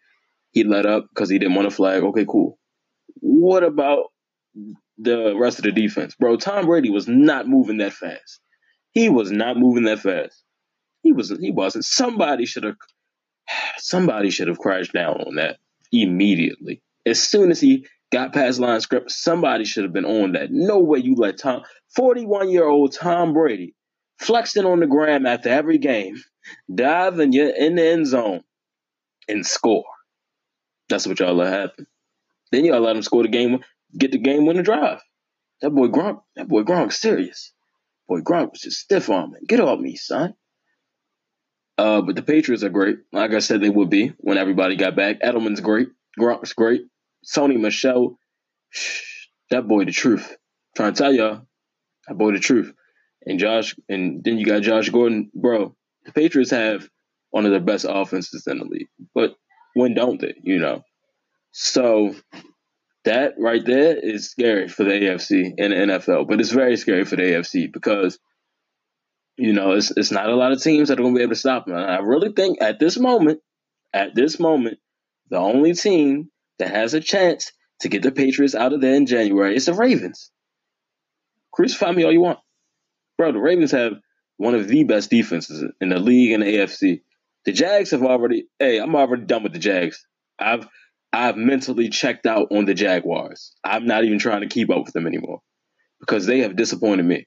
he 0.56 0.64
let 0.64 0.88
up 0.88 1.06
because 1.10 1.30
he 1.30 1.38
didn't 1.38 1.54
want 1.54 1.68
a 1.68 1.72
flag, 1.72 2.02
okay, 2.02 2.26
cool. 2.28 2.58
What 3.20 3.64
about 3.64 4.06
the 4.98 5.36
rest 5.38 5.60
of 5.60 5.66
the 5.66 5.72
defense? 5.72 6.16
Bro, 6.16 6.38
Tom 6.38 6.66
Brady 6.66 6.90
was 6.90 7.08
not 7.08 7.48
moving 7.48 7.78
that 7.78 7.94
fast. 7.94 8.40
He 8.92 9.10
was 9.10 9.32
not 9.32 9.58
moving 9.58 9.84
that 9.84 10.00
fast. 10.00 10.44
He 11.04 11.12
wasn't 11.12 11.42
he 11.42 11.52
wasn't. 11.52 11.86
Somebody 11.86 12.48
should 12.48 12.64
have 12.64 12.78
somebody 13.78 14.32
should 14.32 14.48
have 14.48 14.58
crashed 14.58 14.94
down 14.94 15.22
on 15.22 15.36
that 15.36 15.58
immediately. 15.92 16.82
As 17.06 17.22
soon 17.22 17.52
as 17.52 17.62
he 17.62 17.86
got 18.12 18.34
past 18.34 18.60
line 18.60 18.80
script. 18.80 19.12
Somebody 19.12 19.66
should 19.66 19.84
have 19.84 19.94
been 19.94 20.06
on 20.06 20.34
that. 20.34 20.48
No 20.50 20.80
way 20.80 21.00
you 21.00 21.16
let 21.16 21.38
Tom, 21.38 21.64
41 21.96 22.50
year 22.50 22.66
old 22.66 22.94
Tom 22.94 23.34
Brady, 23.34 23.76
flexing 24.20 24.66
on 24.66 24.80
the 24.80 24.88
gram 24.88 25.26
after 25.26 25.50
every 25.50 25.78
game, 25.78 26.16
dive 26.74 27.20
in, 27.20 27.34
your, 27.34 27.50
in 27.50 27.76
the 27.76 27.84
end 27.84 28.08
zone 28.08 28.42
and 29.28 29.46
score. 29.46 29.84
That's 30.90 31.08
what 31.08 31.20
y'all 31.20 31.36
let 31.36 31.54
happen. 31.54 31.88
Then 32.52 32.66
y'all 32.66 32.82
let 32.82 32.96
him 32.96 33.02
score 33.02 33.24
the 33.24 33.30
game, 33.30 33.64
get 33.98 34.12
the 34.12 34.18
game 34.18 34.46
winning 34.46 34.64
drive. 34.64 35.02
That 35.62 35.72
boy 35.72 35.88
Gronk, 35.88 36.22
that 36.36 36.48
boy 36.48 36.64
Gronk 36.64 36.94
serious. 36.94 37.52
Boy 38.08 38.22
Gronk 38.22 38.52
was 38.52 38.62
just 38.62 38.80
stiff 38.80 39.10
arming. 39.10 39.42
Get 39.48 39.60
off 39.60 39.80
me, 39.80 39.96
son. 39.96 40.36
Uh, 41.78 42.02
but 42.02 42.16
the 42.16 42.22
Patriots 42.22 42.64
are 42.64 42.70
great. 42.70 43.00
Like 43.12 43.32
I 43.32 43.40
said, 43.40 43.62
they 43.62 43.70
would 43.70 43.90
be 43.90 44.14
when 44.18 44.38
everybody 44.38 44.76
got 44.76 44.96
back. 44.96 45.22
Edelman's 45.22 45.62
great. 45.62 45.90
Gronk's 46.20 46.54
great. 46.54 46.84
Sony 47.26 47.60
Michel, 47.60 48.18
that 49.50 49.68
boy 49.68 49.86
the 49.86 49.92
truth. 49.92 50.38
trying 50.76 50.94
to 50.94 51.04
tell 51.04 51.14
y'all, 51.14 51.48
that 52.08 52.18
boy 52.18 52.32
the 52.32 52.40
truth. 52.40 52.74
And 53.26 53.40
Josh, 53.40 53.76
and 53.90 54.24
then 54.24 54.38
you 54.38 54.46
got 54.46 54.62
Josh 54.62 54.90
Gordon, 54.90 55.32
bro. 55.34 55.76
The 56.06 56.12
Patriots 56.12 56.52
have 56.52 56.88
one 57.32 57.46
of 57.46 57.52
the 57.52 57.60
best 57.60 57.86
offenses 57.90 58.46
in 58.48 58.60
the 58.60 58.66
league, 58.66 58.90
but 59.14 59.36
when 59.76 59.94
don't 59.94 60.20
they? 60.20 60.34
You 60.42 60.58
know, 60.58 60.84
so 61.52 62.16
that 63.04 63.36
right 63.38 63.64
there 63.64 63.96
is 63.96 64.32
scary 64.32 64.68
for 64.68 64.84
the 64.84 64.92
AFC 64.92 65.54
and 65.60 65.72
the 65.72 65.94
NFL, 65.94 66.28
but 66.28 66.40
it's 66.40 66.50
very 66.50 66.78
scary 66.78 67.06
for 67.06 67.18
the 67.18 67.22
AFC 67.22 67.72
because 67.72 68.18
you 69.38 69.54
know 69.54 69.74
it's 69.74 69.92
it's 69.96 70.12
not 70.12 70.30
a 70.30 70.36
lot 70.36 70.54
of 70.54 70.64
teams 70.64 70.90
that 70.90 71.00
are 71.00 71.04
going 71.04 71.14
to 71.14 71.20
be 71.20 71.24
able 71.24 71.34
to 71.34 71.40
stop 71.40 71.68
them. 71.68 71.76
I 71.76 72.00
really 72.00 72.32
think 72.32 72.62
at 72.62 72.80
this 72.80 72.98
moment, 72.98 73.42
at 73.94 74.16
this 74.16 74.40
moment, 74.40 74.80
the 75.30 75.38
only 75.38 75.74
team 75.74 76.32
that 76.58 76.70
has 76.70 76.94
a 76.94 77.02
chance 77.02 77.52
to 77.82 77.90
get 77.90 78.02
the 78.02 78.12
Patriots 78.12 78.56
out 78.56 78.74
of 78.74 78.82
there 78.82 78.96
in 78.96 79.06
January 79.06 79.56
is 79.56 79.66
the 79.66 79.74
Ravens. 79.74 80.32
Crucify 81.52 81.92
me 81.92 82.06
all 82.06 82.12
you 82.12 82.22
want. 82.22 82.40
Bro, 83.18 83.34
the 83.34 83.40
Ravens 83.40 83.72
have 83.72 83.94
one 84.38 84.56
of 84.56 84.68
the 84.68 84.84
best 84.86 85.10
defenses 85.10 85.64
in 85.82 85.90
the 85.90 86.00
league 86.00 86.32
and 86.32 86.44
the 86.44 86.48
AFC. 86.48 87.02
The 87.46 87.52
Jags 87.52 87.92
have 87.92 88.04
already 88.04 88.48
hey, 88.60 88.80
I'm 88.80 88.96
already 88.96 89.24
done 89.26 89.44
with 89.44 89.54
the 89.54 89.60
Jags. 89.60 90.06
I've 90.40 90.68
I've 91.14 91.38
mentally 91.38 91.90
checked 91.90 92.26
out 92.26 92.48
on 92.52 92.66
the 92.66 92.74
Jaguars. 92.74 93.54
I'm 93.64 93.86
not 93.86 94.04
even 94.04 94.20
trying 94.20 94.42
to 94.42 94.48
keep 94.48 94.70
up 94.70 94.84
with 94.84 94.94
them 94.94 95.08
anymore 95.08 95.40
because 96.00 96.26
they 96.26 96.40
have 96.40 96.56
disappointed 96.56 97.06
me. 97.06 97.26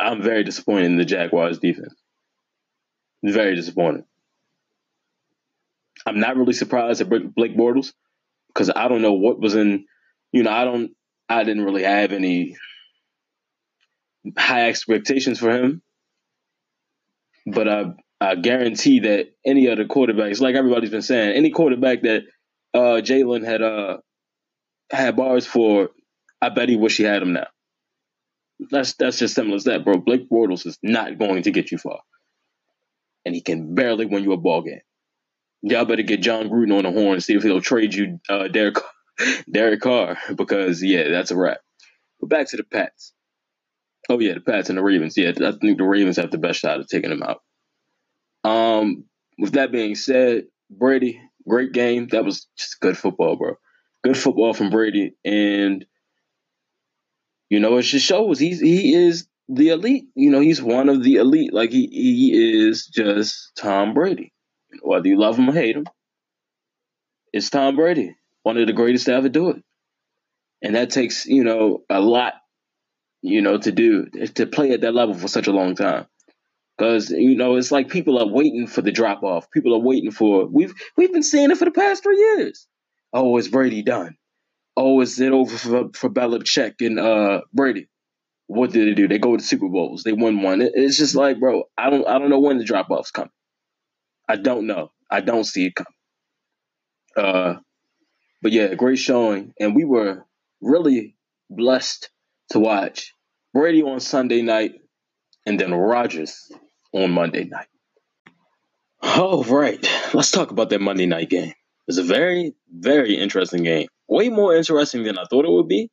I'm 0.00 0.22
very 0.22 0.44
disappointed 0.44 0.86
in 0.86 0.96
the 0.96 1.04
Jaguars 1.04 1.58
defense. 1.58 1.94
Very 3.22 3.54
disappointed. 3.54 4.04
I'm 6.06 6.18
not 6.18 6.36
really 6.36 6.52
surprised 6.52 7.00
at 7.00 7.08
Blake 7.08 7.56
Bortles 7.56 7.92
because 8.48 8.70
I 8.74 8.88
don't 8.88 9.02
know 9.02 9.12
what 9.12 9.40
was 9.40 9.54
in, 9.54 9.84
you 10.32 10.42
know, 10.42 10.50
I 10.50 10.64
don't, 10.64 10.90
I 11.28 11.44
didn't 11.44 11.64
really 11.64 11.84
have 11.84 12.12
any 12.12 12.56
high 14.36 14.68
expectations 14.68 15.38
for 15.38 15.50
him. 15.50 15.82
But 17.46 17.68
I, 17.68 17.84
I 18.22 18.34
guarantee 18.36 19.00
that 19.00 19.32
any 19.44 19.68
other 19.68 19.84
quarterbacks, 19.84 20.40
like 20.40 20.54
everybody's 20.54 20.90
been 20.90 21.02
saying, 21.02 21.34
any 21.34 21.50
quarterback 21.50 22.02
that 22.02 22.22
uh, 22.74 23.00
Jalen 23.00 23.44
had 23.44 23.62
uh, 23.62 23.98
had 24.90 25.16
bars 25.16 25.46
for, 25.46 25.90
I 26.40 26.50
bet 26.50 26.68
he 26.68 26.76
wish 26.76 26.96
he 26.96 27.04
had 27.04 27.22
him 27.22 27.32
now. 27.32 27.48
That's 28.70 28.94
that's 28.94 29.18
just 29.18 29.34
simple 29.34 29.56
as 29.56 29.64
that, 29.64 29.84
bro. 29.84 29.98
Blake 29.98 30.28
Bortles 30.30 30.66
is 30.66 30.78
not 30.82 31.18
going 31.18 31.42
to 31.44 31.50
get 31.50 31.72
you 31.72 31.78
far, 31.78 32.00
and 33.24 33.34
he 33.34 33.40
can 33.40 33.74
barely 33.74 34.06
win 34.06 34.22
you 34.24 34.32
a 34.32 34.36
ball 34.36 34.62
game 34.62 34.82
y'all 35.62 35.84
better 35.84 36.02
get 36.02 36.20
Jon 36.20 36.48
Gruden 36.48 36.76
on 36.76 36.84
the 36.84 36.90
horn 36.90 37.20
see 37.20 37.34
if 37.34 37.42
he'll 37.42 37.60
trade 37.60 37.94
you 37.94 38.20
uh, 38.28 38.48
Derek 38.48 38.76
Derek 39.50 39.80
Carr 39.80 40.18
because 40.34 40.82
yeah, 40.82 41.08
that's 41.08 41.30
a 41.30 41.36
wrap. 41.36 41.58
But 42.20 42.28
back 42.30 42.48
to 42.48 42.56
the 42.56 42.64
Pats. 42.64 43.12
Oh 44.08 44.18
yeah, 44.18 44.34
the 44.34 44.40
Pats 44.40 44.68
and 44.68 44.78
the 44.78 44.82
Ravens. 44.82 45.16
Yeah, 45.16 45.30
I 45.30 45.52
think 45.52 45.78
the 45.78 45.84
Ravens 45.84 46.16
have 46.16 46.30
the 46.30 46.38
best 46.38 46.60
shot 46.60 46.80
of 46.80 46.88
taking 46.88 47.10
them 47.10 47.22
out. 47.22 47.41
Um, 48.44 49.04
with 49.38 49.52
that 49.52 49.72
being 49.72 49.94
said, 49.94 50.44
Brady, 50.70 51.20
great 51.48 51.72
game. 51.72 52.08
That 52.08 52.24
was 52.24 52.46
just 52.56 52.80
good 52.80 52.96
football, 52.98 53.36
bro. 53.36 53.54
Good 54.04 54.18
football 54.18 54.52
from 54.52 54.70
Brady, 54.70 55.14
and 55.24 55.84
you 57.48 57.60
know 57.60 57.76
it 57.78 57.82
just 57.82 58.04
shows 58.04 58.38
he's 58.38 58.60
he 58.60 58.94
is 58.94 59.28
the 59.48 59.68
elite. 59.68 60.06
You 60.16 60.30
know 60.30 60.40
he's 60.40 60.60
one 60.60 60.88
of 60.88 61.04
the 61.04 61.16
elite. 61.16 61.52
Like 61.52 61.70
he 61.70 61.86
he 61.86 62.66
is 62.66 62.86
just 62.86 63.52
Tom 63.56 63.94
Brady 63.94 64.32
whether 64.80 65.08
you 65.08 65.18
love 65.18 65.38
him 65.38 65.50
or 65.50 65.52
hate 65.52 65.76
him, 65.76 65.86
it's 67.32 67.50
Tom 67.50 67.76
Brady, 67.76 68.16
one 68.42 68.56
of 68.56 68.66
the 68.66 68.72
greatest 68.72 69.06
to 69.06 69.14
ever 69.14 69.28
do 69.28 69.50
it. 69.50 69.62
And 70.62 70.76
that 70.76 70.90
takes, 70.90 71.26
you 71.26 71.44
know, 71.44 71.82
a 71.90 72.00
lot, 72.00 72.34
you 73.20 73.42
know, 73.42 73.58
to 73.58 73.72
do, 73.72 74.06
to 74.06 74.46
play 74.46 74.72
at 74.72 74.82
that 74.82 74.94
level 74.94 75.14
for 75.14 75.28
such 75.28 75.48
a 75.48 75.52
long 75.52 75.74
time. 75.74 76.06
Because, 76.76 77.10
you 77.10 77.36
know, 77.36 77.56
it's 77.56 77.70
like 77.70 77.88
people 77.88 78.18
are 78.18 78.26
waiting 78.26 78.66
for 78.66 78.82
the 78.82 78.92
drop 78.92 79.22
off. 79.22 79.50
People 79.50 79.74
are 79.74 79.80
waiting 79.80 80.10
for, 80.10 80.46
we've 80.46 80.74
we've 80.96 81.12
been 81.12 81.22
seeing 81.22 81.50
it 81.50 81.58
for 81.58 81.66
the 81.66 81.70
past 81.70 82.02
three 82.02 82.18
years. 82.18 82.66
Oh, 83.12 83.36
is 83.36 83.48
Brady 83.48 83.82
done? 83.82 84.16
Oh, 84.76 85.00
is 85.00 85.20
it 85.20 85.32
over 85.32 85.56
for, 85.56 85.90
for 85.94 86.08
Belichick 86.08 86.74
and 86.80 86.98
uh, 86.98 87.42
Brady? 87.52 87.88
What 88.46 88.72
did 88.72 88.88
they 88.88 88.94
do? 88.94 89.08
They 89.08 89.18
go 89.18 89.36
to 89.36 89.42
Super 89.42 89.68
Bowls. 89.68 90.02
They 90.02 90.12
won 90.12 90.42
one. 90.42 90.62
It, 90.62 90.72
it's 90.74 90.98
just 90.98 91.14
like, 91.14 91.38
bro, 91.38 91.64
I 91.76 91.90
don't 91.90 92.06
I 92.06 92.18
don't 92.18 92.30
know 92.30 92.40
when 92.40 92.58
the 92.58 92.64
drop 92.64 92.90
off's 92.90 93.10
coming. 93.10 93.30
I 94.28 94.36
don't 94.36 94.66
know. 94.66 94.92
I 95.10 95.20
don't 95.20 95.44
see 95.44 95.66
it 95.66 95.74
coming. 95.74 95.92
Uh, 97.16 97.60
but 98.40 98.52
yeah, 98.52 98.74
great 98.74 98.98
showing, 98.98 99.52
and 99.60 99.74
we 99.76 99.84
were 99.84 100.24
really 100.60 101.16
blessed 101.50 102.10
to 102.50 102.58
watch 102.58 103.14
Brady 103.54 103.82
on 103.82 104.00
Sunday 104.00 104.42
night, 104.42 104.72
and 105.46 105.58
then 105.58 105.74
Rodgers 105.74 106.50
on 106.92 107.12
Monday 107.12 107.44
night. 107.44 107.66
All 109.02 109.44
right, 109.44 109.84
let's 110.14 110.30
talk 110.30 110.50
about 110.50 110.70
that 110.70 110.80
Monday 110.80 111.06
night 111.06 111.30
game. 111.30 111.52
It's 111.88 111.98
a 111.98 112.04
very, 112.04 112.54
very 112.70 113.16
interesting 113.16 113.64
game. 113.64 113.88
Way 114.08 114.28
more 114.28 114.54
interesting 114.54 115.02
than 115.02 115.18
I 115.18 115.24
thought 115.24 115.44
it 115.44 115.50
would 115.50 115.68
be. 115.68 115.90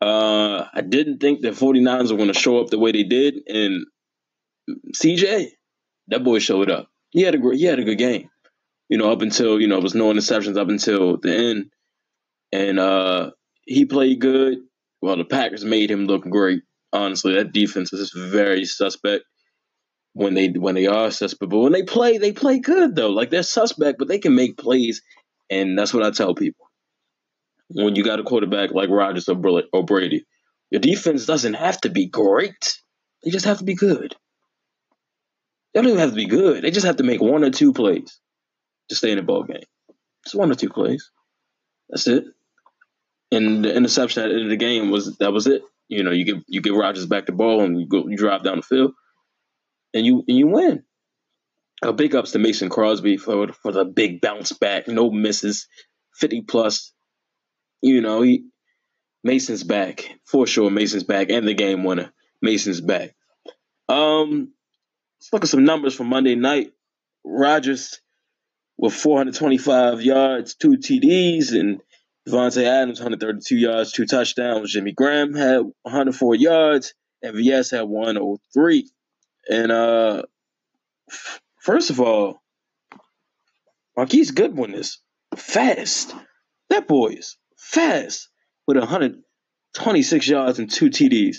Uh, 0.00 0.64
I 0.72 0.80
didn't 0.80 1.18
think 1.18 1.40
the 1.40 1.50
49ers 1.50 2.10
were 2.10 2.16
going 2.16 2.32
to 2.32 2.38
show 2.38 2.60
up 2.60 2.70
the 2.70 2.78
way 2.78 2.92
they 2.92 3.02
did, 3.02 3.40
and 3.48 3.84
CJ, 4.94 5.48
that 6.08 6.24
boy 6.24 6.38
showed 6.38 6.70
up 6.70 6.88
he 7.10 7.22
had 7.22 7.34
a 7.34 7.38
great, 7.38 7.58
he 7.58 7.64
had 7.64 7.78
a 7.78 7.84
good 7.84 7.98
game. 7.98 8.30
You 8.88 8.98
know, 8.98 9.12
up 9.12 9.22
until 9.22 9.60
you 9.60 9.68
know 9.68 9.78
it 9.78 9.82
was 9.82 9.94
no 9.94 10.12
interceptions 10.12 10.56
up 10.56 10.68
until 10.68 11.18
the 11.18 11.34
end, 11.34 11.70
and 12.52 12.78
uh 12.78 13.30
he 13.64 13.84
played 13.84 14.20
good. 14.20 14.58
Well, 15.02 15.16
the 15.16 15.24
Packers 15.24 15.64
made 15.64 15.90
him 15.90 16.06
look 16.06 16.22
great. 16.28 16.62
Honestly, 16.92 17.34
that 17.34 17.52
defense 17.52 17.92
is 17.92 18.12
very 18.14 18.64
suspect 18.64 19.24
when 20.14 20.34
they 20.34 20.48
when 20.48 20.74
they 20.74 20.86
are 20.86 21.10
suspect. 21.10 21.50
But 21.50 21.58
when 21.58 21.72
they 21.72 21.82
play, 21.82 22.18
they 22.18 22.32
play 22.32 22.58
good 22.58 22.96
though. 22.96 23.10
Like 23.10 23.30
they're 23.30 23.42
suspect, 23.42 23.98
but 23.98 24.08
they 24.08 24.18
can 24.18 24.34
make 24.34 24.56
plays, 24.56 25.02
and 25.50 25.78
that's 25.78 25.94
what 25.94 26.02
I 26.02 26.10
tell 26.10 26.34
people. 26.34 26.66
When 27.68 27.94
you 27.94 28.02
got 28.02 28.18
a 28.18 28.24
quarterback 28.24 28.72
like 28.72 28.88
Rodgers 28.88 29.28
or, 29.28 29.36
Brady, 29.84 30.24
your 30.70 30.80
defense 30.80 31.26
doesn't 31.26 31.54
have 31.54 31.80
to 31.82 31.90
be 31.90 32.06
great. 32.06 32.78
They 33.22 33.30
just 33.30 33.44
have 33.44 33.58
to 33.58 33.64
be 33.64 33.74
good. 33.74 34.16
They 35.72 35.80
don't 35.80 35.88
even 35.88 36.00
have 36.00 36.10
to 36.10 36.16
be 36.16 36.26
good. 36.26 36.64
They 36.64 36.70
just 36.70 36.86
have 36.86 36.96
to 36.96 37.04
make 37.04 37.20
one 37.20 37.44
or 37.44 37.50
two 37.50 37.74
plays 37.74 38.18
to 38.88 38.94
stay 38.94 39.10
in 39.10 39.18
the 39.18 39.22
ball 39.22 39.44
game. 39.44 39.62
Just 40.24 40.34
one 40.34 40.50
or 40.50 40.54
two 40.54 40.70
plays. 40.70 41.10
That's 41.90 42.06
it. 42.06 42.24
And 43.30 43.64
the 43.64 43.74
interception 43.74 44.22
at 44.22 44.28
the 44.28 44.34
end 44.34 44.44
of 44.44 44.50
the 44.50 44.56
game 44.56 44.90
was 44.90 45.18
that 45.18 45.32
was 45.32 45.46
it. 45.46 45.62
You 45.88 46.02
know, 46.02 46.10
you 46.10 46.24
give 46.24 46.42
you 46.46 46.60
give 46.60 46.74
Rodgers 46.74 47.06
back 47.06 47.26
the 47.26 47.32
ball 47.32 47.62
and 47.64 47.80
you 47.80 47.86
go 47.86 48.06
you 48.08 48.16
drive 48.16 48.44
down 48.44 48.56
the 48.56 48.62
field 48.62 48.92
and 49.94 50.04
you 50.04 50.24
and 50.28 50.36
you 50.36 50.46
win. 50.48 50.84
A 51.82 51.92
big 51.92 52.14
ups 52.14 52.32
to 52.32 52.38
Mason 52.38 52.68
Crosby 52.68 53.16
for 53.16 53.52
for 53.52 53.72
the 53.72 53.84
big 53.84 54.20
bounce 54.20 54.52
back, 54.52 54.88
no 54.88 55.10
misses, 55.10 55.68
fifty 56.14 56.42
plus. 56.42 56.92
You 57.80 58.00
know, 58.00 58.22
he 58.22 58.46
Mason's 59.22 59.62
back 59.62 60.18
for 60.24 60.46
sure. 60.46 60.70
Mason's 60.70 61.04
back 61.04 61.30
and 61.30 61.46
the 61.46 61.54
game 61.54 61.84
winner. 61.84 62.12
Mason's 62.42 62.80
back. 62.80 63.14
Um, 63.88 64.52
Let's 65.20 65.32
look 65.32 65.42
at 65.42 65.48
some 65.48 65.64
numbers 65.64 65.94
from 65.94 66.08
Monday 66.08 66.36
night. 66.36 66.72
Rodgers 67.24 68.00
with 68.76 68.94
425 68.94 70.00
yards, 70.00 70.54
two 70.54 70.76
TDs, 70.76 71.58
and 71.58 71.80
Davante 72.26 72.64
Adams 72.64 73.00
132 73.00 73.56
yards, 73.56 73.92
two 73.92 74.06
touchdowns. 74.06 74.72
Jimmy 74.72 74.92
Graham 74.92 75.34
had 75.34 75.62
104 75.82 76.34
yards, 76.34 76.94
and 77.22 77.34
VS 77.34 77.70
had 77.70 77.82
103. 77.82 78.90
And 79.50 79.72
uh, 79.72 80.22
f- 81.10 81.40
first 81.60 81.90
of 81.90 82.00
all, 82.00 82.40
Marquise 83.96 84.30
Goodwin 84.30 84.74
is 84.74 84.98
fast. 85.36 86.14
That 86.70 86.86
boy 86.86 87.08
is 87.08 87.36
fast 87.56 88.28
with 88.66 88.76
126 88.76 90.28
yards 90.28 90.58
and 90.58 90.70
two 90.70 90.90
TDs. 90.90 91.38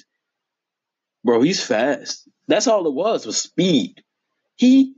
Bro, 1.23 1.41
he's 1.41 1.63
fast. 1.63 2.27
That's 2.47 2.67
all 2.67 2.87
it 2.87 2.93
was 2.93 3.25
was 3.25 3.37
speed. 3.37 4.03
He 4.55 4.93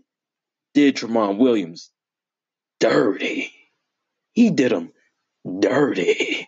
did 0.73 0.95
Tramon 0.95 1.37
Williams 1.37 1.91
dirty. 2.79 3.51
He 4.33 4.49
did 4.49 4.71
him 4.71 4.91
dirty. 5.59 6.47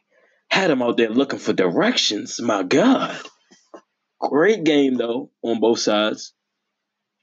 Had 0.50 0.72
him 0.72 0.82
out 0.82 0.98
there 0.98 1.10
looking 1.10 1.40
for 1.40 1.54
directions. 1.54 2.40
My 2.40 2.64
God. 2.64 3.16
Great 4.20 4.64
game 4.64 4.96
though 4.96 5.32
on 5.42 5.60
both 5.60 5.80
sides. 5.80 6.34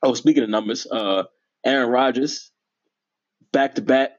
Oh, 0.03 0.15
speaking 0.15 0.43
of 0.43 0.51
numbers, 0.51 0.87
uh, 0.87 1.25
Aaron 1.65 1.91
Rodgers, 1.91 2.51
back 3.53 3.75
to 3.75 3.83
back 3.83 4.13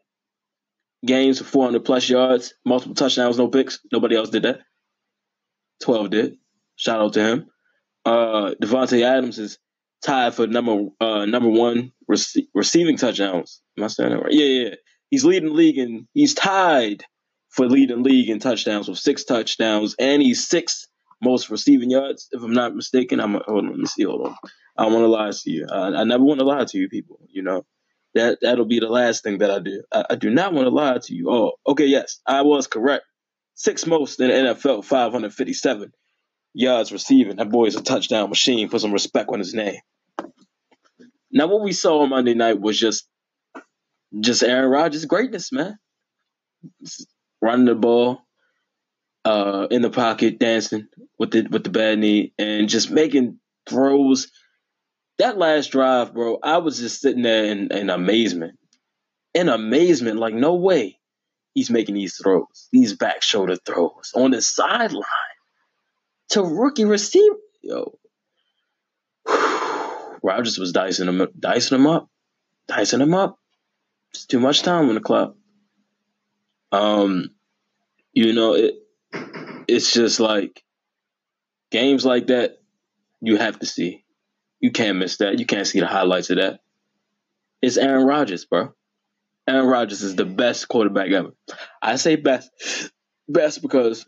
games 1.05 1.39
for 1.39 1.46
400 1.46 1.84
plus 1.84 2.08
yards, 2.10 2.53
multiple 2.65 2.96
touchdowns, 2.96 3.38
no 3.38 3.48
picks. 3.48 3.79
Nobody 3.91 4.15
else 4.15 4.29
did 4.29 4.43
that. 4.43 4.62
12 5.84 6.10
did. 6.10 6.38
Shout 6.75 7.01
out 7.01 7.13
to 7.13 7.24
him. 7.24 7.48
Uh, 8.05 8.53
Davante 8.62 9.03
Adams 9.03 9.39
is 9.39 9.58
tied 10.03 10.34
for 10.34 10.48
number 10.48 10.88
uh, 11.00 11.25
number 11.25 11.50
one 11.50 11.91
rec- 12.08 12.46
receiving 12.53 12.98
touchdowns. 12.98 13.62
Am 13.77 13.84
I 13.84 13.88
saying 13.88 14.12
that 14.12 14.22
right? 14.24 14.34
Yeah, 14.34 14.46
yeah. 14.46 14.75
He's 15.10 15.25
leading 15.25 15.50
the 15.50 15.55
league 15.55 15.77
and 15.77 16.08
he's 16.13 16.34
tied 16.34 17.03
for 17.51 17.67
leading 17.70 18.03
league 18.03 18.29
in 18.29 18.39
touchdowns 18.39 18.89
with 18.89 19.00
six 19.00 19.25
touchdowns, 19.25 19.96
and 20.00 20.24
he's 20.24 20.48
sixth 20.48 20.88
most 21.24 21.51
receiving 21.51 21.91
yards, 21.91 22.29
if 22.34 22.43
I'm 22.43 22.53
not 22.53 22.75
mistaken. 22.75 23.22
I'm 23.22 23.34
hold 23.34 23.65
on, 23.65 23.70
let 23.72 23.77
me 23.79 23.88
see. 23.88 24.05
Hold 24.05 24.27
on. 24.27 24.38
I 24.77 24.86
want 24.88 25.03
to 25.03 25.08
lie 25.10 25.31
to 25.31 25.51
you. 25.51 25.67
I, 25.72 26.01
I 26.01 26.05
never 26.05 26.24
want 26.24 26.41
to 26.41 26.48
lie 26.48 26.65
to 26.65 26.79
you, 26.79 26.89
people. 26.89 27.20
You 27.29 27.43
know 27.43 27.65
that 28.15 28.39
that'll 28.41 28.65
be 28.65 28.79
the 28.81 28.89
last 28.89 29.24
thing 29.24 29.39
that 29.39 29.51
I 29.51 29.60
do. 29.60 29.84
I, 29.93 30.05
I 30.12 30.15
do 30.15 30.31
not 30.31 30.53
want 30.53 30.67
to 30.67 30.72
lie 30.72 31.00
to 31.00 31.15
you. 31.15 31.29
Oh, 31.31 31.53
okay, 31.67 31.88
yes, 31.88 32.22
I 32.27 32.43
was 32.43 32.67
correct. 32.67 33.05
Six 33.55 33.88
most 33.88 34.20
in 34.22 34.29
the 34.29 34.34
NFL, 34.55 34.86
557 34.86 35.93
yards 36.53 36.91
receiving. 36.91 37.38
That 37.38 37.51
boy 37.51 37.65
is 37.67 37.77
a 37.77 37.84
touchdown 37.84 38.29
machine. 38.29 38.70
Put 38.70 38.81
some 38.81 38.93
respect 38.93 39.29
on 39.31 39.39
his 39.39 39.53
name. 39.53 39.79
Now, 41.31 41.48
what 41.48 41.63
we 41.63 41.74
saw 41.74 42.01
on 42.01 42.10
Monday 42.10 42.34
night 42.34 42.60
was 42.60 42.79
just 42.79 43.08
just 44.20 44.43
Aaron 44.43 44.70
Rodgers' 44.70 45.05
greatness, 45.05 45.51
man. 45.51 45.77
Running 47.42 47.66
the 47.66 47.76
ball, 47.76 48.22
uh, 49.26 49.68
in 49.72 49.82
the 49.82 49.90
pocket, 49.90 50.40
dancing 50.40 50.88
with 51.18 51.32
the 51.32 51.48
with 51.50 51.64
the 51.64 51.70
bad 51.70 52.00
knee, 52.00 52.34
and 52.38 52.70
just 52.70 52.92
making 52.92 53.40
throws. 53.68 54.32
That 55.18 55.38
last 55.38 55.72
drive, 55.72 56.14
bro, 56.14 56.40
I 56.42 56.58
was 56.58 56.80
just 56.80 57.02
sitting 57.02 57.22
there 57.22 57.46
in, 57.46 57.72
in 57.72 57.90
amazement. 57.90 58.58
In 59.34 59.50
amazement, 59.50 60.20
like 60.20 60.34
no 60.34 60.56
way 60.56 61.00
he's 61.54 61.70
making 61.70 61.96
these 61.96 62.16
throws, 62.16 62.68
these 62.72 62.96
back 62.96 63.22
shoulder 63.22 63.56
throws 63.56 64.12
on 64.16 64.32
the 64.32 64.42
sideline 64.42 65.04
to 66.30 66.44
rookie 66.44 66.86
receiver. 66.86 67.36
Yo, 67.62 67.98
Rodgers 70.24 70.58
was 70.58 70.72
dicing 70.72 71.08
him, 71.08 71.28
dicing 71.40 71.80
him 71.80 71.88
up, 71.88 72.10
dicing 72.68 73.02
him 73.02 73.14
up. 73.14 73.38
It's 74.14 74.26
too 74.26 74.40
much 74.40 74.64
time 74.64 74.90
on 74.90 74.96
the 74.96 75.02
clock. 75.02 75.36
Um, 76.72 77.32
you 78.13 78.34
know 78.34 78.54
it. 78.54 78.75
It's 79.68 79.94
just 79.94 80.20
like 80.20 80.63
games 81.72 82.06
like 82.06 82.28
that. 82.28 82.60
You 83.22 83.38
have 83.38 83.60
to 83.60 83.66
see. 83.66 84.04
You 84.60 84.72
can't 84.72 84.98
miss 84.98 85.18
that. 85.18 85.40
You 85.40 85.46
can't 85.46 85.68
see 85.68 85.80
the 85.80 85.88
highlights 85.88 86.30
of 86.30 86.38
that. 86.38 86.60
It's 87.62 87.78
Aaron 87.78 88.06
Rodgers, 88.06 88.46
bro. 88.46 88.74
Aaron 89.48 89.68
Rodgers 89.68 90.01
is 90.01 90.16
the 90.16 90.25
best 90.25 90.68
quarterback 90.68 91.12
ever. 91.12 91.32
I 91.82 91.96
say 91.96 92.16
best, 92.16 92.51
best 93.28 93.62
because 93.62 94.06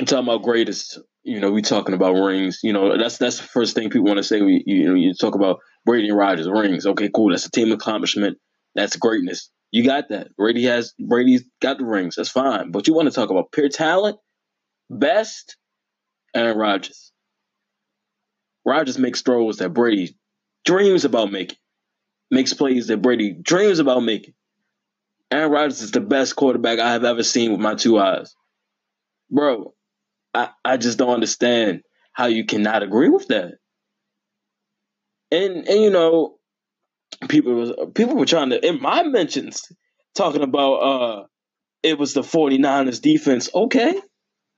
I'm 0.00 0.06
talking 0.06 0.24
about 0.24 0.42
greatest. 0.42 1.00
You 1.24 1.40
know, 1.40 1.50
we 1.50 1.62
talking 1.62 1.94
about 1.94 2.12
rings. 2.12 2.60
You 2.62 2.72
know, 2.72 2.96
that's 2.96 3.18
that's 3.18 3.38
the 3.38 3.44
first 3.44 3.74
thing 3.74 3.90
people 3.90 4.06
want 4.06 4.18
to 4.18 4.22
say. 4.22 4.42
We 4.42 4.62
you 4.66 4.88
know 4.88 4.94
you 4.94 5.14
talk 5.14 5.34
about 5.34 5.58
Brady 5.84 6.08
and 6.08 6.18
Rodgers 6.18 6.48
rings. 6.48 6.86
Okay, 6.86 7.10
cool. 7.12 7.30
That's 7.30 7.46
a 7.46 7.50
team 7.50 7.72
accomplishment. 7.72 8.38
That's 8.74 8.96
greatness. 8.96 9.50
You 9.70 9.84
got 9.84 10.08
that. 10.10 10.36
Brady 10.36 10.64
has 10.64 10.94
Brady's 10.98 11.44
got 11.60 11.78
the 11.78 11.84
rings. 11.84 12.16
That's 12.16 12.30
fine. 12.30 12.70
But 12.70 12.86
you 12.86 12.94
want 12.94 13.08
to 13.08 13.14
talk 13.14 13.30
about 13.30 13.52
pure 13.52 13.68
talent, 13.68 14.18
best, 14.90 15.56
Aaron 16.34 16.58
Rodgers. 16.58 17.12
Rodgers 18.64 18.98
makes 18.98 19.22
throws 19.22 19.58
that 19.58 19.70
Brady 19.70 20.16
dreams 20.64 21.04
about 21.04 21.32
making. 21.32 21.58
Makes 22.30 22.54
plays 22.54 22.88
that 22.88 23.02
Brady 23.02 23.32
dreams 23.32 23.78
about 23.78 24.00
making. 24.02 24.34
Aaron 25.30 25.50
Rodgers 25.50 25.82
is 25.82 25.90
the 25.92 26.00
best 26.00 26.36
quarterback 26.36 26.78
I 26.78 26.92
have 26.92 27.04
ever 27.04 27.22
seen 27.22 27.52
with 27.52 27.60
my 27.60 27.74
two 27.74 27.98
eyes. 27.98 28.34
Bro, 29.30 29.74
I, 30.34 30.50
I 30.64 30.76
just 30.76 30.98
don't 30.98 31.14
understand 31.14 31.82
how 32.12 32.26
you 32.26 32.44
cannot 32.44 32.82
agree 32.82 33.08
with 33.08 33.28
that. 33.28 33.54
And 35.30 35.68
and 35.68 35.82
you 35.82 35.90
know, 35.90 36.38
people 37.28 37.54
was 37.54 37.72
people 37.94 38.16
were 38.16 38.26
trying 38.26 38.50
to 38.50 38.66
in 38.66 38.80
my 38.80 39.02
mentions 39.02 39.70
talking 40.14 40.42
about 40.42 40.74
uh 40.74 41.24
it 41.82 41.98
was 41.98 42.14
the 42.14 42.22
49ers 42.22 43.00
defense. 43.00 43.48
Okay. 43.54 44.00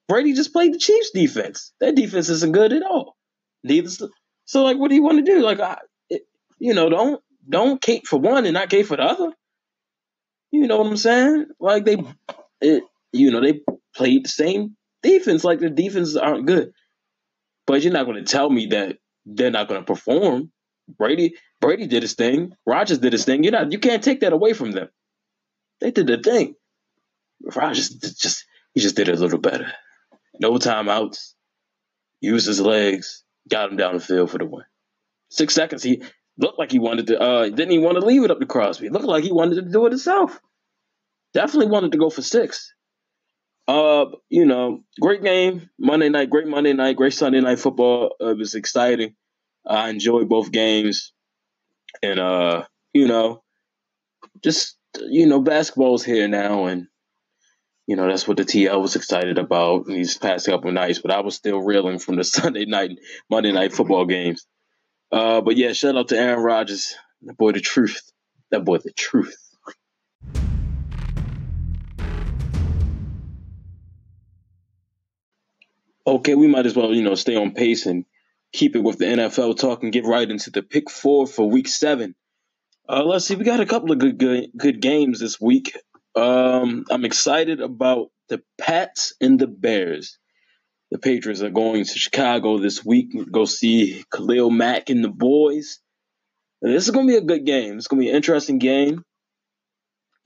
Brady 0.06 0.32
just 0.32 0.52
played 0.52 0.72
the 0.72 0.78
Chiefs 0.78 1.10
defense. 1.10 1.72
That 1.80 1.94
defense 1.94 2.30
isn't 2.30 2.52
good 2.52 2.72
at 2.72 2.82
all. 2.82 3.16
Neither 3.62 3.90
so 4.44 4.62
like 4.62 4.78
what 4.78 4.88
do 4.88 4.94
you 4.94 5.02
want 5.02 5.24
to 5.24 5.30
do? 5.30 5.40
Like 5.40 5.60
I 5.60 5.78
it, 6.08 6.22
you 6.58 6.74
know, 6.74 6.88
don't 6.88 7.22
don't 7.48 7.80
cape 7.80 8.06
for 8.06 8.18
one 8.18 8.44
and 8.44 8.54
not 8.54 8.70
cape 8.70 8.86
for 8.86 8.96
the 8.96 9.04
other. 9.04 9.32
You 10.50 10.66
know 10.66 10.78
what 10.78 10.86
I'm 10.86 10.96
saying? 10.96 11.46
Like 11.60 11.84
they 11.84 11.98
it, 12.60 12.84
you 13.12 13.30
know, 13.30 13.40
they 13.40 13.60
played 13.94 14.24
the 14.24 14.28
same 14.28 14.76
defense. 15.02 15.44
Like 15.44 15.60
the 15.60 15.70
defenses 15.70 16.16
aren't 16.16 16.46
good. 16.46 16.72
But 17.66 17.82
you're 17.82 17.92
not 17.92 18.06
going 18.06 18.24
to 18.24 18.30
tell 18.30 18.48
me 18.48 18.66
that 18.68 18.96
they're 19.26 19.50
not 19.50 19.68
going 19.68 19.80
to 19.80 19.86
perform. 19.86 20.50
Brady 20.88 21.34
Brady 21.60 21.86
did 21.86 22.02
his 22.02 22.14
thing. 22.14 22.54
Rodgers 22.66 22.98
did 22.98 23.12
his 23.12 23.24
thing. 23.24 23.44
You 23.44 23.50
know, 23.50 23.66
you 23.68 23.78
can't 23.78 24.02
take 24.02 24.20
that 24.20 24.32
away 24.32 24.52
from 24.52 24.70
them. 24.72 24.88
They 25.80 25.90
did 25.90 26.06
their 26.06 26.22
thing. 26.22 26.54
Rodgers 27.42 27.90
just 27.90 28.44
he 28.74 28.80
just 28.80 28.96
did 28.96 29.08
it 29.08 29.18
a 29.18 29.20
little 29.20 29.38
better. 29.38 29.72
No 30.40 30.52
timeouts. 30.52 31.34
Used 32.20 32.46
his 32.46 32.60
legs. 32.60 33.24
Got 33.48 33.70
him 33.70 33.76
down 33.76 33.94
the 33.94 34.00
field 34.00 34.30
for 34.30 34.38
the 34.38 34.44
win. 34.44 34.64
Six 35.30 35.54
seconds. 35.54 35.82
He 35.82 36.02
looked 36.36 36.58
like 36.58 36.72
he 36.72 36.78
wanted 36.78 37.08
to. 37.08 37.20
Uh, 37.20 37.48
didn't 37.48 37.70
he 37.70 37.78
want 37.78 37.98
to 37.98 38.06
leave 38.06 38.24
it 38.24 38.30
up 38.30 38.40
to 38.40 38.46
Crosby? 38.46 38.88
Looked 38.88 39.04
like 39.04 39.24
he 39.24 39.32
wanted 39.32 39.56
to 39.56 39.62
do 39.62 39.86
it 39.86 39.92
himself. 39.92 40.40
Definitely 41.34 41.70
wanted 41.70 41.92
to 41.92 41.98
go 41.98 42.10
for 42.10 42.22
six. 42.22 42.72
Uh, 43.66 44.06
you 44.30 44.46
know, 44.46 44.82
great 45.00 45.22
game 45.22 45.68
Monday 45.78 46.08
night. 46.08 46.30
Great 46.30 46.46
Monday 46.46 46.72
night. 46.72 46.96
Great 46.96 47.12
Sunday 47.12 47.40
night 47.40 47.58
football. 47.58 48.14
Uh, 48.20 48.30
it 48.30 48.38
was 48.38 48.54
exciting. 48.54 49.14
I 49.66 49.90
enjoyed 49.90 50.28
both 50.28 50.50
games, 50.50 51.12
and 52.02 52.18
uh, 52.18 52.64
you 52.92 53.06
know, 53.06 53.42
just 54.42 54.76
you 55.00 55.26
know, 55.26 55.40
basketball's 55.40 56.04
here 56.04 56.28
now, 56.28 56.66
and 56.66 56.86
you 57.86 57.96
know 57.96 58.08
that's 58.08 58.26
what 58.26 58.36
the 58.36 58.44
TL 58.44 58.80
was 58.80 58.96
excited 58.96 59.38
about 59.38 59.86
these 59.86 60.16
past 60.16 60.46
couple 60.46 60.72
nights. 60.72 61.00
But 61.00 61.12
I 61.12 61.20
was 61.20 61.34
still 61.34 61.60
reeling 61.60 61.98
from 61.98 62.16
the 62.16 62.24
Sunday 62.24 62.64
night, 62.64 62.98
Monday 63.30 63.52
night 63.52 63.72
football 63.72 64.06
games. 64.06 64.46
Uh, 65.10 65.40
but 65.40 65.56
yeah, 65.56 65.72
shout 65.72 65.96
out 65.96 66.08
to 66.08 66.18
Aaron 66.18 66.42
Rodgers, 66.42 66.94
that 67.22 67.36
boy, 67.36 67.52
the 67.52 67.60
truth. 67.60 68.12
That 68.50 68.64
boy, 68.64 68.78
the 68.78 68.92
truth. 68.92 69.36
Okay, 76.06 76.34
we 76.34 76.46
might 76.46 76.64
as 76.64 76.74
well, 76.74 76.94
you 76.94 77.02
know, 77.02 77.14
stay 77.14 77.36
on 77.36 77.52
pace 77.52 77.84
and 77.84 78.06
keep 78.52 78.76
it 78.76 78.82
with 78.82 78.98
the 78.98 79.04
NFL 79.04 79.58
talk 79.58 79.82
and 79.82 79.92
get 79.92 80.04
right 80.04 80.28
into 80.28 80.50
the 80.50 80.62
pick 80.62 80.90
four 80.90 81.26
for 81.26 81.48
week 81.48 81.68
seven. 81.68 82.14
Uh, 82.88 83.04
let's 83.04 83.26
see, 83.26 83.36
we 83.36 83.44
got 83.44 83.60
a 83.60 83.66
couple 83.66 83.92
of 83.92 83.98
good 83.98 84.18
good, 84.18 84.50
good 84.56 84.80
games 84.80 85.20
this 85.20 85.40
week. 85.40 85.76
Um, 86.16 86.84
I'm 86.90 87.04
excited 87.04 87.60
about 87.60 88.08
the 88.28 88.42
Pats 88.58 89.12
and 89.20 89.38
the 89.38 89.46
Bears. 89.46 90.18
The 90.90 90.98
Patriots 90.98 91.42
are 91.42 91.50
going 91.50 91.84
to 91.84 91.98
Chicago 91.98 92.58
this 92.58 92.84
week. 92.84 93.12
Go 93.30 93.44
see 93.44 94.04
Khalil 94.10 94.50
Mack 94.50 94.88
and 94.88 95.04
the 95.04 95.10
boys. 95.10 95.80
This 96.62 96.84
is 96.84 96.90
going 96.90 97.06
to 97.06 97.12
be 97.12 97.18
a 97.18 97.20
good 97.20 97.44
game. 97.44 97.76
It's 97.76 97.88
going 97.88 98.00
to 98.00 98.06
be 98.06 98.10
an 98.10 98.16
interesting 98.16 98.58
game. 98.58 99.04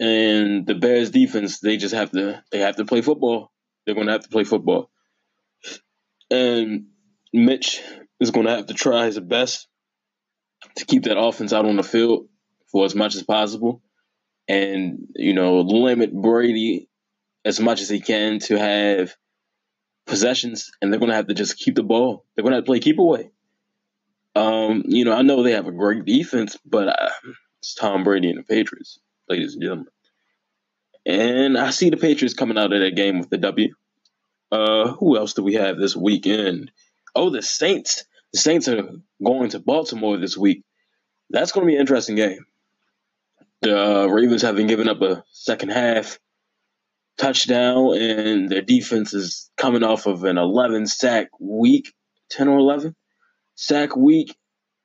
And 0.00 0.66
the 0.66 0.74
Bears 0.74 1.10
defense, 1.10 1.60
they 1.60 1.76
just 1.76 1.94
have 1.94 2.12
to 2.12 2.42
they 2.50 2.60
have 2.60 2.76
to 2.76 2.84
play 2.84 3.02
football. 3.02 3.52
They're 3.84 3.94
going 3.94 4.06
to 4.06 4.12
have 4.12 4.22
to 4.22 4.28
play 4.28 4.44
football. 4.44 4.90
And 6.30 6.86
Mitch 7.32 7.82
is 8.22 8.30
going 8.30 8.46
to 8.46 8.56
have 8.56 8.66
to 8.66 8.74
try 8.74 9.06
his 9.06 9.18
best 9.18 9.68
to 10.76 10.84
keep 10.84 11.04
that 11.04 11.18
offense 11.18 11.52
out 11.52 11.66
on 11.66 11.76
the 11.76 11.82
field 11.82 12.28
for 12.70 12.84
as 12.84 12.94
much 12.94 13.14
as 13.14 13.22
possible 13.22 13.82
and, 14.48 15.08
you 15.14 15.34
know, 15.34 15.60
limit 15.60 16.12
Brady 16.12 16.88
as 17.44 17.60
much 17.60 17.80
as 17.80 17.88
he 17.88 18.00
can 18.00 18.38
to 18.38 18.58
have 18.58 19.14
possessions, 20.06 20.70
and 20.80 20.92
they're 20.92 21.00
going 21.00 21.10
to 21.10 21.16
have 21.16 21.26
to 21.28 21.34
just 21.34 21.58
keep 21.58 21.74
the 21.74 21.82
ball. 21.82 22.24
They're 22.34 22.42
going 22.42 22.52
to 22.52 22.56
have 22.56 22.64
to 22.64 22.68
play 22.68 22.80
keep 22.80 22.98
away. 22.98 23.30
Um, 24.34 24.84
you 24.86 25.04
know, 25.04 25.12
I 25.12 25.22
know 25.22 25.42
they 25.42 25.52
have 25.52 25.66
a 25.66 25.72
great 25.72 26.04
defense, 26.04 26.56
but 26.64 26.88
uh, 26.88 27.10
it's 27.60 27.74
Tom 27.74 28.04
Brady 28.04 28.30
and 28.30 28.38
the 28.38 28.44
Patriots, 28.44 28.98
ladies 29.28 29.54
and 29.54 29.62
gentlemen. 29.62 29.86
And 31.04 31.58
I 31.58 31.70
see 31.70 31.90
the 31.90 31.96
Patriots 31.96 32.34
coming 32.34 32.58
out 32.58 32.72
of 32.72 32.80
that 32.80 32.96
game 32.96 33.18
with 33.18 33.30
the 33.30 33.38
W. 33.38 33.74
Uh, 34.50 34.92
who 34.92 35.16
else 35.16 35.34
do 35.34 35.42
we 35.42 35.54
have 35.54 35.78
this 35.78 35.96
weekend? 35.96 36.70
Oh, 37.14 37.30
the 37.30 37.42
Saints. 37.42 38.04
The 38.32 38.38
Saints 38.38 38.68
are 38.68 38.82
going 39.22 39.50
to 39.50 39.58
Baltimore 39.58 40.16
this 40.16 40.36
week. 40.36 40.64
That's 41.30 41.52
going 41.52 41.66
to 41.66 41.70
be 41.70 41.74
an 41.74 41.80
interesting 41.80 42.16
game. 42.16 42.46
The 43.60 44.02
uh, 44.02 44.06
Ravens 44.06 44.42
having 44.42 44.66
given 44.66 44.88
up 44.88 45.02
a 45.02 45.22
second 45.30 45.70
half 45.70 46.18
touchdown, 47.18 47.94
and 47.96 48.48
their 48.48 48.62
defense 48.62 49.14
is 49.14 49.50
coming 49.56 49.82
off 49.84 50.06
of 50.06 50.24
an 50.24 50.38
11 50.38 50.86
sack 50.86 51.28
week, 51.38 51.92
10 52.30 52.48
or 52.48 52.58
11 52.58 52.96
sack 53.54 53.96
week, 53.96 54.36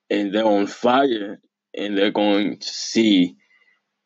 and 0.09 0.33
they're 0.33 0.45
on 0.45 0.67
fire, 0.67 1.39
and 1.75 1.97
they're 1.97 2.11
going 2.11 2.59
to 2.59 2.67
see 2.67 3.35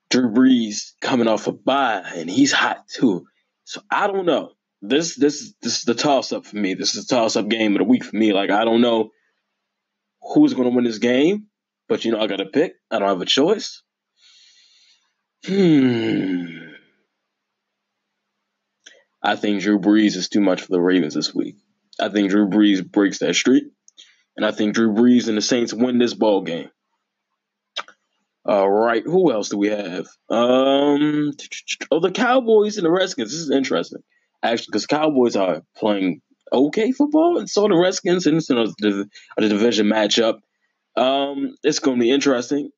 Drew 0.10 0.30
Brees 0.30 0.92
coming 1.02 1.28
off 1.28 1.48
a 1.48 1.52
bye, 1.52 2.04
and 2.16 2.30
he's 2.30 2.52
hot 2.52 2.88
too. 2.88 3.26
So 3.64 3.82
I 3.90 4.08
don't 4.08 4.26
know. 4.26 4.52
This 4.84 5.16
this 5.16 5.54
this 5.62 5.78
is 5.78 5.84
the 5.84 5.94
toss 5.94 6.32
up 6.32 6.46
for 6.46 6.58
me. 6.58 6.74
This 6.74 6.96
is 6.96 7.06
the 7.06 7.16
toss 7.16 7.36
up 7.36 7.48
game 7.48 7.74
of 7.74 7.80
the 7.80 7.84
week 7.86 8.04
for 8.04 8.16
me. 8.16 8.34
Like 8.34 8.50
I 8.50 8.66
don't 8.66 8.82
know 8.82 9.12
who's 10.22 10.54
going 10.54 10.70
to 10.70 10.76
win 10.76 10.86
this 10.86 11.00
game, 11.00 11.48
but 11.88 12.06
you 12.06 12.12
know 12.12 12.20
I 12.20 12.28
got 12.28 12.38
to 12.38 12.46
pick. 12.46 12.74
I 12.90 13.00
don't 13.00 13.10
have 13.10 13.22
a 13.22 13.26
choice. 13.26 13.84
Hmm. 15.46 16.46
I 19.24 19.36
think 19.36 19.62
Drew 19.62 19.80
Brees 19.80 20.16
is 20.16 20.30
too 20.30 20.42
much 20.42 20.62
for 20.62 20.72
the 20.72 20.82
Ravens 20.82 21.14
this 21.14 21.34
week. 21.34 21.56
I 22.00 22.10
think 22.10 22.30
Drew 22.30 22.48
Brees 22.48 22.86
breaks 22.86 23.20
that 23.20 23.36
streak, 23.36 23.66
and 24.36 24.46
I 24.46 24.52
think 24.52 24.74
Drew 24.74 24.94
Brees 24.94 25.28
and 25.28 25.38
the 25.38 25.42
Saints 25.42 25.74
win 25.74 26.00
this 26.00 26.14
ball 26.14 26.42
game. 26.42 26.70
All 28.44 28.70
right, 28.70 29.04
who 29.06 29.32
else 29.32 29.50
do 29.50 29.58
we 29.58 29.68
have? 29.68 30.08
Um, 30.28 31.32
oh, 31.92 32.00
the 32.00 32.12
Cowboys 32.12 32.78
and 32.78 32.86
the 32.86 32.92
Redskins. 32.92 33.32
This 33.32 33.40
is 33.40 33.52
interesting, 33.52 34.02
actually, 34.42 34.68
because 34.72 34.88
Cowboys 34.88 35.36
are 35.36 35.62
playing 35.78 36.22
okay 36.52 36.92
football, 36.92 37.38
and 37.38 37.50
so 37.50 37.68
the 37.68 37.76
Redskins, 37.76 38.28
and 38.28 38.42
a, 38.50 39.06
a 39.38 39.48
division 39.48 39.88
matchup. 39.88 40.40
Um, 40.96 41.56
it's 41.64 41.80
going 41.80 41.98
to 41.98 42.02
be 42.02 42.12
interesting, 42.12 42.70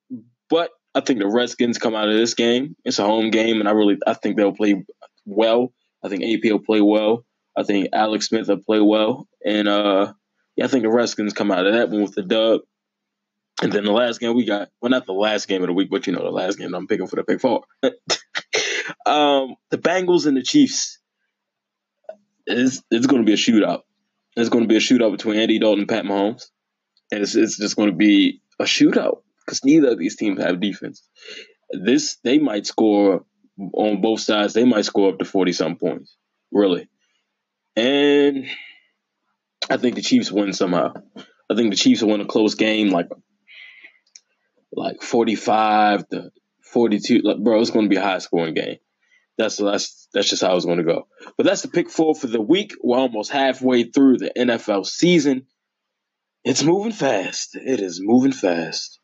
but 0.49 0.69
I 0.93 1.01
think 1.01 1.19
the 1.19 1.27
Redskins 1.27 1.79
come 1.79 1.95
out 1.95 2.09
of 2.09 2.15
this 2.15 2.35
game. 2.35 2.75
It's 2.85 2.99
a 2.99 3.05
home 3.05 3.31
game, 3.31 3.59
and 3.59 3.67
I 3.67 3.71
really 3.71 3.97
I 4.05 4.13
think 4.13 4.37
they'll 4.37 4.53
play 4.53 4.83
well. 5.25 5.73
I 6.03 6.09
think 6.09 6.23
AP 6.23 6.51
will 6.51 6.59
play 6.59 6.81
well. 6.81 7.25
I 7.55 7.63
think 7.63 7.89
Alex 7.93 8.27
Smith 8.27 8.47
will 8.47 8.57
play 8.57 8.81
well, 8.81 9.27
and 9.45 9.67
uh, 9.67 10.13
yeah, 10.55 10.65
I 10.65 10.67
think 10.67 10.83
the 10.83 10.89
Redskins 10.89 11.33
come 11.33 11.51
out 11.51 11.65
of 11.65 11.73
that 11.73 11.89
one 11.89 12.03
with 12.03 12.15
the 12.15 12.23
dub. 12.23 12.61
And 13.61 13.71
then 13.71 13.85
the 13.85 13.91
last 13.91 14.19
game 14.19 14.35
we 14.35 14.45
got, 14.45 14.69
well, 14.81 14.89
not 14.89 15.05
the 15.05 15.13
last 15.13 15.47
game 15.47 15.61
of 15.61 15.67
the 15.67 15.73
week, 15.73 15.89
but 15.89 16.07
you 16.07 16.13
know, 16.13 16.23
the 16.23 16.31
last 16.31 16.57
game 16.57 16.73
I'm 16.73 16.87
picking 16.87 17.07
for 17.07 17.15
the 17.15 17.23
pick 17.23 17.39
four. 17.39 17.63
um, 19.05 19.55
the 19.69 19.77
Bengals 19.77 20.25
and 20.25 20.35
the 20.35 20.43
Chiefs. 20.43 20.99
It's, 22.45 22.81
it's 22.91 23.07
going 23.07 23.21
to 23.21 23.25
be 23.25 23.33
a 23.33 23.37
shootout. 23.37 23.81
It's 24.35 24.49
going 24.49 24.63
to 24.63 24.67
be 24.67 24.77
a 24.77 24.79
shootout 24.79 25.11
between 25.11 25.39
Andy 25.39 25.59
Dalton 25.59 25.81
and 25.81 25.89
Pat 25.89 26.05
Mahomes. 26.05 26.45
And 27.11 27.21
it's, 27.21 27.35
it's 27.35 27.57
just 27.57 27.75
going 27.75 27.89
to 27.89 27.95
be 27.95 28.41
a 28.59 28.63
shootout 28.63 29.21
because 29.45 29.63
neither 29.63 29.89
of 29.89 29.99
these 29.99 30.15
teams 30.15 30.41
have 30.41 30.59
defense. 30.59 31.07
This, 31.71 32.17
they 32.23 32.39
might 32.39 32.65
score 32.65 33.25
on 33.73 34.01
both 34.01 34.19
sides, 34.19 34.53
they 34.53 34.65
might 34.65 34.85
score 34.85 35.09
up 35.09 35.19
to 35.19 35.25
40 35.25 35.51
some 35.51 35.75
points, 35.75 36.15
really. 36.51 36.89
And 37.75 38.47
I 39.69 39.77
think 39.77 39.95
the 39.95 40.01
Chiefs 40.01 40.31
win 40.31 40.53
somehow. 40.53 40.93
I 41.49 41.55
think 41.55 41.71
the 41.71 41.77
Chiefs 41.77 42.01
will 42.01 42.11
win 42.11 42.21
a 42.21 42.25
close 42.25 42.55
game, 42.55 42.89
like 42.89 43.09
like 44.75 45.01
45 45.01 46.07
to 46.09 46.31
42. 46.63 47.19
Like, 47.23 47.37
bro, 47.37 47.59
it's 47.61 47.69
going 47.69 47.85
to 47.85 47.89
be 47.89 47.97
a 47.97 48.01
high 48.01 48.17
scoring 48.19 48.53
game. 48.53 48.77
That's 49.37 49.57
that's 49.57 50.07
that's 50.13 50.29
just 50.29 50.43
how 50.43 50.55
it's 50.55 50.65
going 50.65 50.77
to 50.77 50.83
go. 50.83 51.07
But 51.37 51.45
that's 51.45 51.63
the 51.63 51.67
pick 51.67 51.89
four 51.89 52.13
for 52.13 52.27
the 52.27 52.41
week. 52.41 52.73
We're 52.83 52.97
almost 52.97 53.31
halfway 53.31 53.83
through 53.83 54.17
the 54.17 54.31
NFL 54.37 54.85
season. 54.85 55.47
It's 56.43 56.63
moving 56.63 56.91
fast. 56.91 57.55
It 57.55 57.79
is 57.79 57.99
moving 58.01 58.33
fast. 58.33 58.99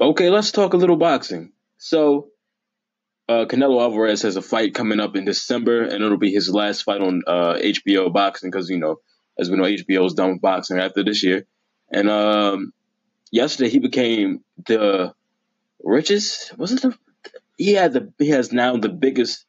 Okay, 0.00 0.30
let's 0.30 0.52
talk 0.52 0.74
a 0.74 0.76
little 0.76 0.96
boxing. 0.96 1.52
So, 1.76 2.28
uh, 3.28 3.46
Canelo 3.46 3.80
Alvarez 3.80 4.22
has 4.22 4.36
a 4.36 4.42
fight 4.42 4.74
coming 4.74 5.00
up 5.00 5.16
in 5.16 5.24
December, 5.24 5.82
and 5.82 6.04
it'll 6.04 6.18
be 6.18 6.32
his 6.32 6.50
last 6.50 6.82
fight 6.82 7.00
on 7.00 7.22
uh, 7.26 7.54
HBO 7.54 8.12
boxing 8.12 8.50
because 8.50 8.68
you 8.68 8.78
know, 8.78 9.00
as 9.38 9.50
we 9.50 9.56
know, 9.56 9.64
HBO 9.64 10.06
is 10.06 10.14
done 10.14 10.32
with 10.32 10.40
boxing 10.40 10.78
after 10.78 11.02
this 11.02 11.24
year. 11.24 11.46
And 11.90 12.08
um, 12.10 12.72
yesterday, 13.30 13.70
he 13.70 13.78
became 13.78 14.44
the 14.66 15.14
richest. 15.82 16.56
Wasn't 16.58 16.82
the 16.82 16.98
he 17.56 17.72
had 17.72 17.92
the 17.92 18.12
he 18.18 18.30
has 18.30 18.52
now 18.52 18.76
the 18.76 18.88
biggest 18.88 19.44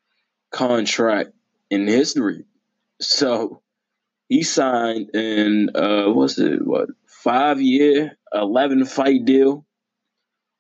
contract 0.52 1.32
in 1.70 1.88
history. 1.88 2.46
So 3.00 3.62
he 4.28 4.44
signed 4.44 5.16
in 5.16 5.72
uh, 5.76 6.06
what's 6.10 6.38
it 6.40 6.66
what 6.66 6.90
five 7.08 7.62
year, 7.62 8.18
eleven 8.34 8.86
fight 8.86 9.26
deal 9.26 9.66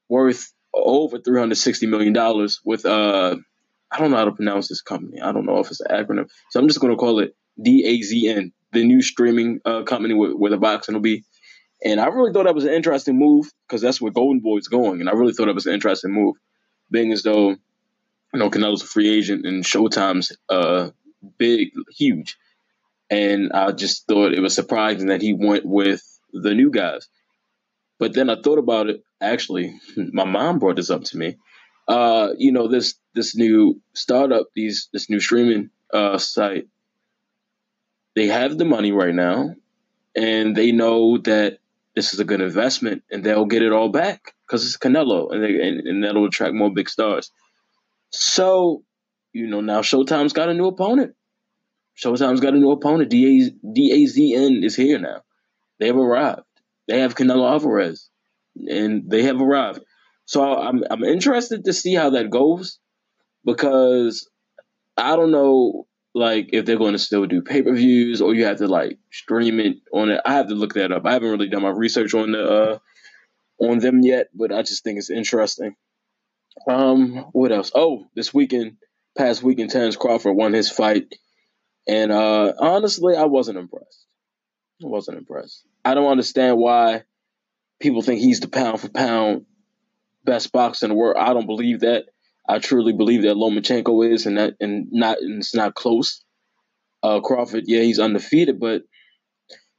worth 0.07 0.53
over 0.73 1.19
three 1.19 1.39
hundred 1.39 1.55
sixty 1.55 1.87
million 1.87 2.13
dollars 2.13 2.61
with 2.63 2.85
uh 2.85 3.35
I 3.91 3.97
don't 3.97 4.11
know 4.11 4.17
how 4.17 4.25
to 4.25 4.31
pronounce 4.31 4.67
this 4.67 4.81
company. 4.81 5.19
I 5.19 5.31
don't 5.31 5.45
know 5.45 5.59
if 5.59 5.71
it's 5.71 5.81
an 5.81 5.87
acronym, 5.87 6.29
so 6.51 6.59
I'm 6.59 6.67
just 6.67 6.79
going 6.79 6.93
to 6.93 6.97
call 6.97 7.19
it 7.19 7.35
DAZN, 7.59 8.51
the 8.71 8.83
new 8.83 9.01
streaming 9.01 9.61
uh, 9.65 9.81
company 9.83 10.13
where, 10.13 10.31
where 10.35 10.51
the 10.51 10.57
boxing 10.57 10.93
will 10.93 11.01
be. 11.01 11.23
And 11.83 11.99
I 11.99 12.07
really 12.07 12.33
thought 12.33 12.45
that 12.45 12.55
was 12.55 12.65
an 12.65 12.73
interesting 12.73 13.17
move 13.17 13.49
because 13.67 13.81
that's 13.81 14.01
where 14.01 14.11
Golden 14.11 14.41
Boy's 14.41 14.67
going, 14.67 14.99
and 14.99 15.09
I 15.09 15.13
really 15.13 15.33
thought 15.33 15.45
that 15.45 15.55
was 15.55 15.65
an 15.65 15.73
interesting 15.73 16.11
move, 16.11 16.35
being 16.91 17.11
as 17.13 17.23
though 17.23 17.51
you 17.51 18.39
know 18.39 18.49
Canelo's 18.49 18.83
a 18.83 18.87
free 18.87 19.09
agent 19.09 19.45
and 19.45 19.63
Showtime's 19.63 20.35
uh 20.49 20.89
big, 21.37 21.69
huge, 21.95 22.37
and 23.09 23.51
I 23.53 23.71
just 23.71 24.07
thought 24.07 24.33
it 24.33 24.41
was 24.41 24.53
surprising 24.53 25.07
that 25.07 25.21
he 25.21 25.33
went 25.33 25.65
with 25.65 26.03
the 26.33 26.53
new 26.53 26.69
guys. 26.69 27.07
But 27.97 28.13
then 28.13 28.29
I 28.29 28.41
thought 28.41 28.59
about 28.59 28.89
it. 28.89 29.03
Actually, 29.21 29.79
my 29.97 30.25
mom 30.25 30.59
brought 30.59 30.75
this 30.75 30.89
up 30.89 31.03
to 31.05 31.17
me. 31.17 31.37
Uh, 31.87 32.33
you 32.37 32.51
know 32.51 32.67
this 32.67 32.95
this 33.15 33.35
new 33.35 33.81
startup, 33.93 34.47
these 34.53 34.89
this 34.91 35.09
new 35.09 35.19
streaming 35.19 35.69
uh, 35.93 36.17
site. 36.17 36.67
They 38.15 38.27
have 38.27 38.57
the 38.57 38.65
money 38.65 38.91
right 38.91 39.15
now, 39.15 39.55
and 40.15 40.55
they 40.55 40.71
know 40.71 41.17
that 41.19 41.59
this 41.95 42.13
is 42.13 42.19
a 42.19 42.25
good 42.25 42.41
investment, 42.41 43.03
and 43.11 43.23
they'll 43.23 43.45
get 43.45 43.61
it 43.61 43.71
all 43.71 43.89
back 43.89 44.33
because 44.47 44.65
it's 44.65 44.77
Canelo, 44.77 45.33
and, 45.33 45.43
they, 45.43 45.67
and 45.67 45.85
and 45.87 46.03
that'll 46.03 46.25
attract 46.25 46.53
more 46.53 46.73
big 46.73 46.89
stars. 46.89 47.31
So, 48.11 48.83
you 49.33 49.47
know, 49.47 49.61
now 49.61 49.81
Showtime's 49.81 50.33
got 50.33 50.49
a 50.49 50.53
new 50.53 50.67
opponent. 50.67 51.15
Showtime's 52.01 52.39
got 52.39 52.53
a 52.53 52.57
new 52.57 52.71
opponent. 52.71 53.11
DAZN 53.11 54.63
is 54.63 54.75
here 54.75 54.99
now. 54.99 55.21
They 55.79 55.87
have 55.87 55.97
arrived. 55.97 56.41
They 56.87 56.99
have 56.99 57.15
Canelo 57.15 57.49
Alvarez, 57.49 58.09
and 58.55 59.09
they 59.09 59.23
have 59.23 59.41
arrived. 59.41 59.81
So 60.25 60.43
I'm 60.43 60.83
I'm 60.89 61.03
interested 61.03 61.65
to 61.65 61.73
see 61.73 61.95
how 61.95 62.11
that 62.11 62.29
goes 62.29 62.79
because 63.45 64.29
I 64.95 65.15
don't 65.15 65.31
know 65.31 65.87
like 66.13 66.49
if 66.53 66.65
they're 66.65 66.77
going 66.77 66.93
to 66.93 66.99
still 66.99 67.25
do 67.25 67.41
pay 67.41 67.61
per 67.61 67.73
views 67.73 68.21
or 68.21 68.33
you 68.33 68.45
have 68.45 68.57
to 68.57 68.67
like 68.67 68.97
stream 69.11 69.59
it 69.59 69.77
on 69.93 70.09
it. 70.09 70.21
I 70.25 70.33
have 70.33 70.47
to 70.47 70.55
look 70.55 70.73
that 70.73 70.91
up. 70.91 71.05
I 71.05 71.13
haven't 71.13 71.29
really 71.29 71.49
done 71.49 71.61
my 71.61 71.69
research 71.69 72.13
on 72.13 72.31
the 72.31 72.43
uh, 72.43 72.79
on 73.59 73.79
them 73.79 74.01
yet, 74.01 74.27
but 74.33 74.51
I 74.51 74.61
just 74.61 74.83
think 74.83 74.97
it's 74.97 75.09
interesting. 75.09 75.75
Um, 76.67 77.27
what 77.31 77.51
else? 77.51 77.71
Oh, 77.75 78.07
this 78.15 78.33
weekend, 78.33 78.77
past 79.17 79.43
weekend, 79.43 79.69
Terrence 79.69 79.95
Crawford 79.95 80.35
won 80.35 80.53
his 80.53 80.69
fight, 80.69 81.13
and 81.87 82.11
uh, 82.11 82.53
honestly, 82.59 83.15
I 83.15 83.25
wasn't 83.25 83.59
impressed. 83.59 84.05
I 84.83 84.87
wasn't 84.87 85.17
impressed. 85.17 85.63
I 85.85 85.93
don't 85.93 86.11
understand 86.11 86.57
why 86.57 87.03
people 87.79 88.01
think 88.01 88.19
he's 88.19 88.39
the 88.39 88.47
pound 88.47 88.81
for 88.81 88.89
pound 88.89 89.45
best 90.23 90.51
boxer 90.51 90.85
in 90.85 90.89
the 90.89 90.95
world. 90.95 91.17
I 91.19 91.33
don't 91.33 91.45
believe 91.45 91.81
that. 91.81 92.05
I 92.49 92.57
truly 92.57 92.93
believe 92.93 93.21
that 93.21 93.35
Lomachenko 93.35 94.11
is, 94.11 94.25
and 94.25 94.39
that 94.39 94.55
and 94.59 94.87
not 94.91 95.19
and 95.19 95.37
it's 95.37 95.53
not 95.53 95.75
close. 95.75 96.23
Uh, 97.03 97.21
Crawford, 97.21 97.65
yeah, 97.67 97.81
he's 97.81 97.99
undefeated, 97.99 98.59
but 98.59 98.81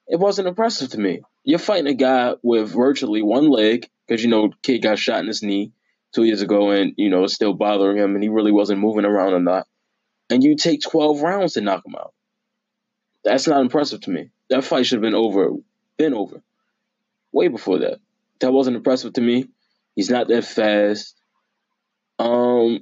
it 0.06 0.20
wasn't 0.20 0.46
impressive 0.46 0.90
to 0.90 0.98
me. 1.00 1.22
You're 1.42 1.58
fighting 1.58 1.88
a 1.88 1.94
guy 1.94 2.34
with 2.42 2.72
virtually 2.72 3.22
one 3.22 3.50
leg 3.50 3.88
because 4.06 4.22
you 4.22 4.30
know 4.30 4.52
kid 4.62 4.82
got 4.82 5.00
shot 5.00 5.20
in 5.20 5.26
his 5.26 5.42
knee 5.42 5.72
two 6.14 6.22
years 6.22 6.42
ago, 6.42 6.70
and 6.70 6.94
you 6.96 7.10
know 7.10 7.24
it's 7.24 7.34
still 7.34 7.54
bothering 7.54 7.98
him, 7.98 8.14
and 8.14 8.22
he 8.22 8.28
really 8.28 8.52
wasn't 8.52 8.78
moving 8.78 9.04
around 9.04 9.32
or 9.32 9.40
not. 9.40 9.66
And 10.30 10.44
you 10.44 10.54
take 10.54 10.80
12 10.80 11.22
rounds 11.22 11.54
to 11.54 11.60
knock 11.60 11.84
him 11.84 11.96
out. 11.96 12.14
That's 13.24 13.48
not 13.48 13.62
impressive 13.62 14.00
to 14.02 14.10
me. 14.10 14.30
That 14.48 14.62
fight 14.62 14.86
should 14.86 14.96
have 14.96 15.02
been 15.02 15.14
over 15.14 15.50
been 15.98 16.14
over. 16.14 16.40
Way 17.32 17.48
before 17.48 17.80
that. 17.80 17.98
That 18.38 18.52
wasn't 18.52 18.76
impressive 18.76 19.12
to 19.14 19.20
me. 19.20 19.48
He's 19.96 20.08
not 20.08 20.28
that 20.28 20.44
fast. 20.44 21.19
Um, 22.20 22.80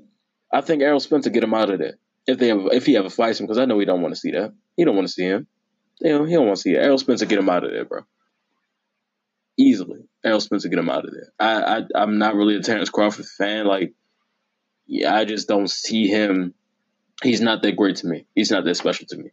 I 0.53 0.63
think 0.63 0.83
Errol 0.83 1.01
Spencer 1.01 1.31
get 1.31 1.45
him 1.45 1.55
out 1.55 1.71
of 1.71 1.79
there 1.79 1.95
if 2.27 2.39
they 2.39 2.49
have, 2.49 2.67
if 2.73 2.87
he 2.87 2.97
ever 2.97 3.09
fights 3.09 3.39
him 3.39 3.47
because 3.47 3.59
I 3.59 3.67
know 3.67 3.79
he 3.79 3.85
don't 3.85 4.03
want 4.03 4.15
to 4.15 4.21
see 4.21 4.33
that. 4.33 4.53
He 4.77 4.85
don't 4.85 4.97
want 4.97 5.07
to 5.07 5.13
see 5.13 5.25
him. 5.25 5.47
You 6.01 6.11
know, 6.11 6.25
he 6.25 6.35
don't 6.35 6.47
want 6.47 6.57
to 6.57 6.63
see 6.63 6.73
it. 6.73 6.83
Errol 6.83 6.99
Spencer 6.99 7.27
get 7.27 7.39
him 7.39 7.49
out 7.49 7.65
of 7.65 7.71
there, 7.71 7.85
bro. 7.85 8.03
Easily, 9.57 10.01
Errol 10.25 10.41
Spencer 10.41 10.69
get 10.69 10.79
him 10.79 10.91
out 10.91 11.05
of 11.05 11.13
there. 11.13 11.33
I, 11.39 11.79
I 11.79 12.03
I'm 12.03 12.19
not 12.19 12.35
really 12.35 12.57
a 12.57 12.63
Terrence 12.63 12.91
Crawford 12.91 13.27
fan. 13.27 13.67
Like, 13.67 13.95
yeah, 14.87 15.15
I 15.15 15.25
just 15.25 15.49
don't 15.49 15.71
see 15.71 16.09
him. 16.09 16.55
He's 17.23 17.41
not 17.41 17.63
that 17.63 17.77
great 17.77 17.97
to 17.97 18.07
me. 18.07 18.27
He's 18.35 18.51
not 18.51 18.65
that 18.65 18.77
special 18.77 19.07
to 19.09 19.17
me. 19.17 19.31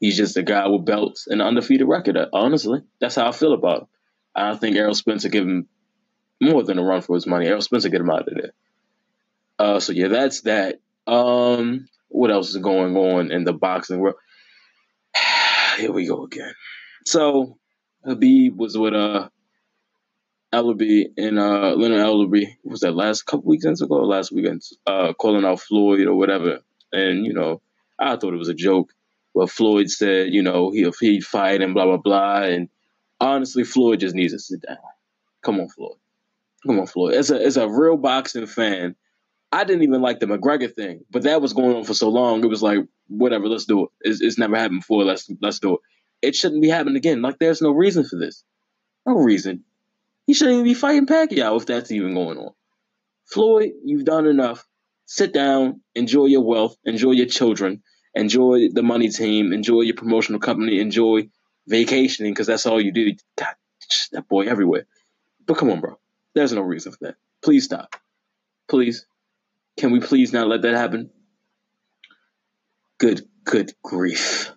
He's 0.00 0.16
just 0.16 0.36
a 0.36 0.42
guy 0.42 0.66
with 0.68 0.84
belts 0.84 1.26
and 1.26 1.40
an 1.40 1.48
undefeated 1.48 1.88
record. 1.88 2.16
Honestly, 2.32 2.80
that's 3.00 3.16
how 3.16 3.28
I 3.28 3.32
feel 3.32 3.52
about 3.52 3.82
him. 3.82 3.88
I 4.34 4.56
think 4.56 4.76
Errol 4.76 4.94
Spencer 4.94 5.28
give 5.28 5.44
him 5.44 5.68
more 6.40 6.62
than 6.62 6.78
a 6.78 6.84
run 6.84 7.02
for 7.02 7.14
his 7.14 7.26
money. 7.26 7.46
Errol 7.46 7.60
Spencer 7.60 7.88
get 7.88 8.00
him 8.00 8.10
out 8.10 8.28
of 8.28 8.34
there. 8.34 8.52
Uh, 9.58 9.80
so 9.80 9.92
yeah, 9.92 10.08
that's 10.08 10.42
that. 10.42 10.80
Um, 11.06 11.88
what 12.08 12.30
else 12.30 12.50
is 12.50 12.58
going 12.58 12.96
on 12.96 13.30
in 13.30 13.44
the 13.44 13.52
boxing 13.52 13.98
world? 13.98 14.16
Here 15.78 15.92
we 15.92 16.06
go 16.06 16.24
again. 16.24 16.54
So 17.04 17.58
Khabib 18.06 18.56
was 18.56 18.76
with 18.76 18.94
uh 18.94 19.28
and 20.50 21.38
uh 21.38 21.74
Leonard 21.74 22.00
Ellerbe 22.00 22.56
was 22.64 22.80
that 22.80 22.92
last 22.94 23.22
couple 23.26 23.46
weekends 23.46 23.82
ago, 23.82 23.96
last 23.96 24.32
weekend, 24.32 24.62
uh 24.86 25.12
calling 25.12 25.44
out 25.44 25.60
Floyd 25.60 26.06
or 26.06 26.14
whatever. 26.14 26.60
And 26.92 27.26
you 27.26 27.34
know, 27.34 27.60
I 27.98 28.16
thought 28.16 28.34
it 28.34 28.38
was 28.38 28.48
a 28.48 28.54
joke. 28.54 28.92
But 29.34 29.50
Floyd 29.50 29.90
said, 29.90 30.32
you 30.32 30.42
know, 30.42 30.70
he'll 30.70 30.92
he'd 30.98 31.24
fight 31.24 31.60
and 31.60 31.74
blah 31.74 31.84
blah 31.84 31.98
blah. 31.98 32.42
And 32.42 32.68
honestly, 33.20 33.64
Floyd 33.64 34.00
just 34.00 34.14
needs 34.14 34.32
to 34.32 34.38
sit 34.38 34.62
down. 34.62 34.78
Come 35.42 35.60
on, 35.60 35.68
Floyd. 35.68 35.98
Come 36.66 36.80
on, 36.80 36.86
Floyd. 36.86 37.14
As 37.14 37.30
a 37.30 37.40
as 37.40 37.56
a 37.56 37.68
real 37.68 37.96
boxing 37.96 38.46
fan, 38.46 38.96
I 39.50 39.64
didn't 39.64 39.82
even 39.82 40.02
like 40.02 40.20
the 40.20 40.26
McGregor 40.26 40.72
thing, 40.74 41.04
but 41.10 41.22
that 41.22 41.40
was 41.40 41.54
going 41.54 41.74
on 41.74 41.84
for 41.84 41.94
so 41.94 42.08
long. 42.10 42.44
It 42.44 42.48
was 42.48 42.62
like, 42.62 42.80
whatever, 43.08 43.48
let's 43.48 43.64
do 43.64 43.84
it. 43.84 43.90
It's, 44.02 44.20
it's 44.20 44.38
never 44.38 44.56
happened 44.56 44.80
before. 44.80 45.04
Let's 45.04 45.30
let's 45.40 45.58
do 45.58 45.74
it. 45.74 45.80
It 46.20 46.34
shouldn't 46.34 46.62
be 46.62 46.68
happening 46.68 46.96
again. 46.96 47.22
Like, 47.22 47.38
there's 47.38 47.62
no 47.62 47.70
reason 47.70 48.04
for 48.04 48.18
this. 48.18 48.44
No 49.06 49.14
reason. 49.14 49.64
He 50.26 50.34
shouldn't 50.34 50.54
even 50.54 50.64
be 50.64 50.74
fighting 50.74 51.06
Pacquiao 51.06 51.56
if 51.58 51.66
that's 51.66 51.90
even 51.90 52.12
going 52.12 52.36
on. 52.38 52.52
Floyd, 53.24 53.70
you've 53.84 54.04
done 54.04 54.26
enough. 54.26 54.66
Sit 55.06 55.32
down, 55.32 55.80
enjoy 55.94 56.26
your 56.26 56.42
wealth, 56.42 56.76
enjoy 56.84 57.12
your 57.12 57.26
children, 57.26 57.82
enjoy 58.14 58.68
the 58.70 58.82
money 58.82 59.08
team, 59.08 59.54
enjoy 59.54 59.80
your 59.82 59.96
promotional 59.96 60.40
company, 60.40 60.80
enjoy 60.80 61.30
vacationing 61.66 62.32
because 62.32 62.46
that's 62.46 62.66
all 62.66 62.80
you 62.80 62.92
do. 62.92 63.14
God, 63.36 63.54
that 64.12 64.28
boy 64.28 64.46
everywhere. 64.46 64.84
But 65.46 65.56
come 65.56 65.70
on, 65.70 65.80
bro. 65.80 65.98
There's 66.34 66.52
no 66.52 66.60
reason 66.60 66.92
for 66.92 66.98
that. 67.02 67.14
Please 67.42 67.64
stop. 67.64 67.96
Please. 68.68 69.06
Can 69.78 69.92
we 69.92 70.00
please 70.00 70.32
not 70.32 70.48
let 70.48 70.62
that 70.62 70.74
happen? 70.74 71.10
Good, 72.98 73.22
good 73.44 73.72
grief. 73.82 74.52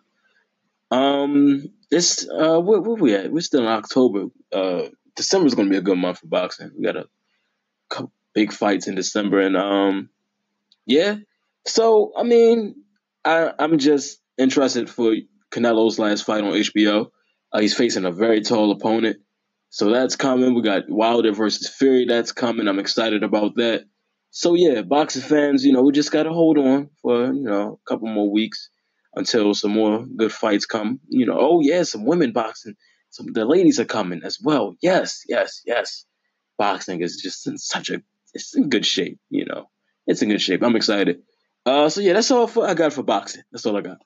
Um, 0.90 1.72
this 1.92 2.28
uh, 2.28 2.60
where, 2.60 2.82
where 2.82 2.96
we 2.96 3.14
at? 3.16 3.32
We're 3.32 3.42
still 3.42 3.62
in 3.62 3.68
October. 3.68 4.26
Uh, 4.52 4.90
December's 5.16 5.54
gonna 5.54 5.70
be 5.70 5.78
a 5.78 5.82
good 5.82 5.98
month 5.98 6.20
for 6.20 6.28
boxing. 6.28 6.72
We 6.76 6.84
got 6.84 6.98
a 6.98 7.08
couple 7.90 8.12
big 8.34 8.52
fights 8.52 8.88
in 8.88 8.96
December, 8.96 9.42
and 9.42 9.56
um, 9.56 10.10
yeah. 10.86 11.18
So 11.66 12.12
I 12.18 12.24
mean, 12.24 12.84
I 13.24 13.54
I'm 13.60 13.78
just 13.78 14.20
interested 14.38 14.90
for 14.90 15.16
Canelo's 15.52 16.00
last 16.00 16.26
fight 16.26 16.44
on 16.44 16.54
HBO. 16.54 17.12
Uh, 17.54 17.60
he's 17.60 17.76
facing 17.76 18.06
a 18.06 18.12
very 18.12 18.42
tall 18.42 18.72
opponent, 18.72 19.18
so 19.70 19.92
that's 19.92 20.16
coming. 20.16 20.56
We 20.56 20.62
got 20.62 20.90
Wilder 20.90 21.32
versus 21.32 21.70
Fury. 21.70 22.06
That's 22.06 22.32
coming. 22.32 22.68
I'm 22.68 22.80
excited 22.80 23.24
about 23.24 23.56
that. 23.58 23.86
So 24.32 24.54
yeah, 24.56 24.82
boxing 24.82 25.22
fans, 25.22 25.66
you 25.66 25.74
know, 25.74 25.82
we 25.84 25.92
just 25.92 26.12
gotta 26.12 26.32
hold 26.32 26.58
on 26.58 26.90
for 27.02 27.26
you 27.26 27.44
know 27.44 27.80
a 27.86 27.90
couple 27.90 28.08
more 28.08 28.32
weeks 28.32 28.70
until 29.14 29.54
some 29.54 29.72
more 29.72 30.06
good 30.06 30.32
fights 30.32 30.66
come. 30.66 31.02
You 31.10 31.26
know, 31.26 31.38
oh 31.38 31.60
yeah, 31.62 31.84
some 31.84 32.06
women 32.06 32.32
boxing, 32.32 32.76
some 33.10 33.34
the 33.34 33.44
ladies 33.44 33.80
are 33.82 33.86
coming 33.86 34.22
as 34.24 34.40
well. 34.42 34.76
Yes, 34.82 35.24
yes, 35.28 35.62
yes. 35.66 36.06
Boxing 36.58 37.02
is 37.02 37.18
just 37.18 37.46
in 37.46 37.58
such 37.58 37.90
a 37.90 38.02
it's 38.34 38.56
in 38.56 38.70
good 38.70 38.86
shape. 38.86 39.20
You 39.30 39.46
know, 39.46 39.70
it's 40.08 40.22
in 40.22 40.30
good 40.30 40.42
shape. 40.42 40.64
I'm 40.64 40.78
excited. 40.78 41.24
Uh, 41.66 41.90
so 41.90 42.00
yeah, 42.00 42.14
that's 42.14 42.32
all 42.32 42.48
for 42.48 42.66
I 42.66 42.74
got 42.74 42.94
for 42.94 43.04
boxing. 43.04 43.44
That's 43.52 43.66
all 43.66 43.76
I 43.76 43.82
got. 43.82 43.98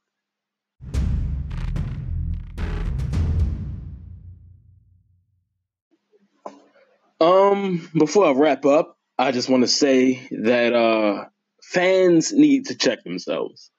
Um, 7.21 7.89
before 7.93 8.25
I 8.25 8.31
wrap 8.31 8.65
up, 8.65 8.94
I 9.17 9.31
just 9.31 9.49
want 9.49 9.63
to 9.63 9.67
say 9.67 10.27
that 10.31 10.73
uh, 10.73 11.25
fans 11.63 12.33
need 12.33 12.67
to 12.67 12.75
check 12.75 13.03
themselves. 13.03 13.71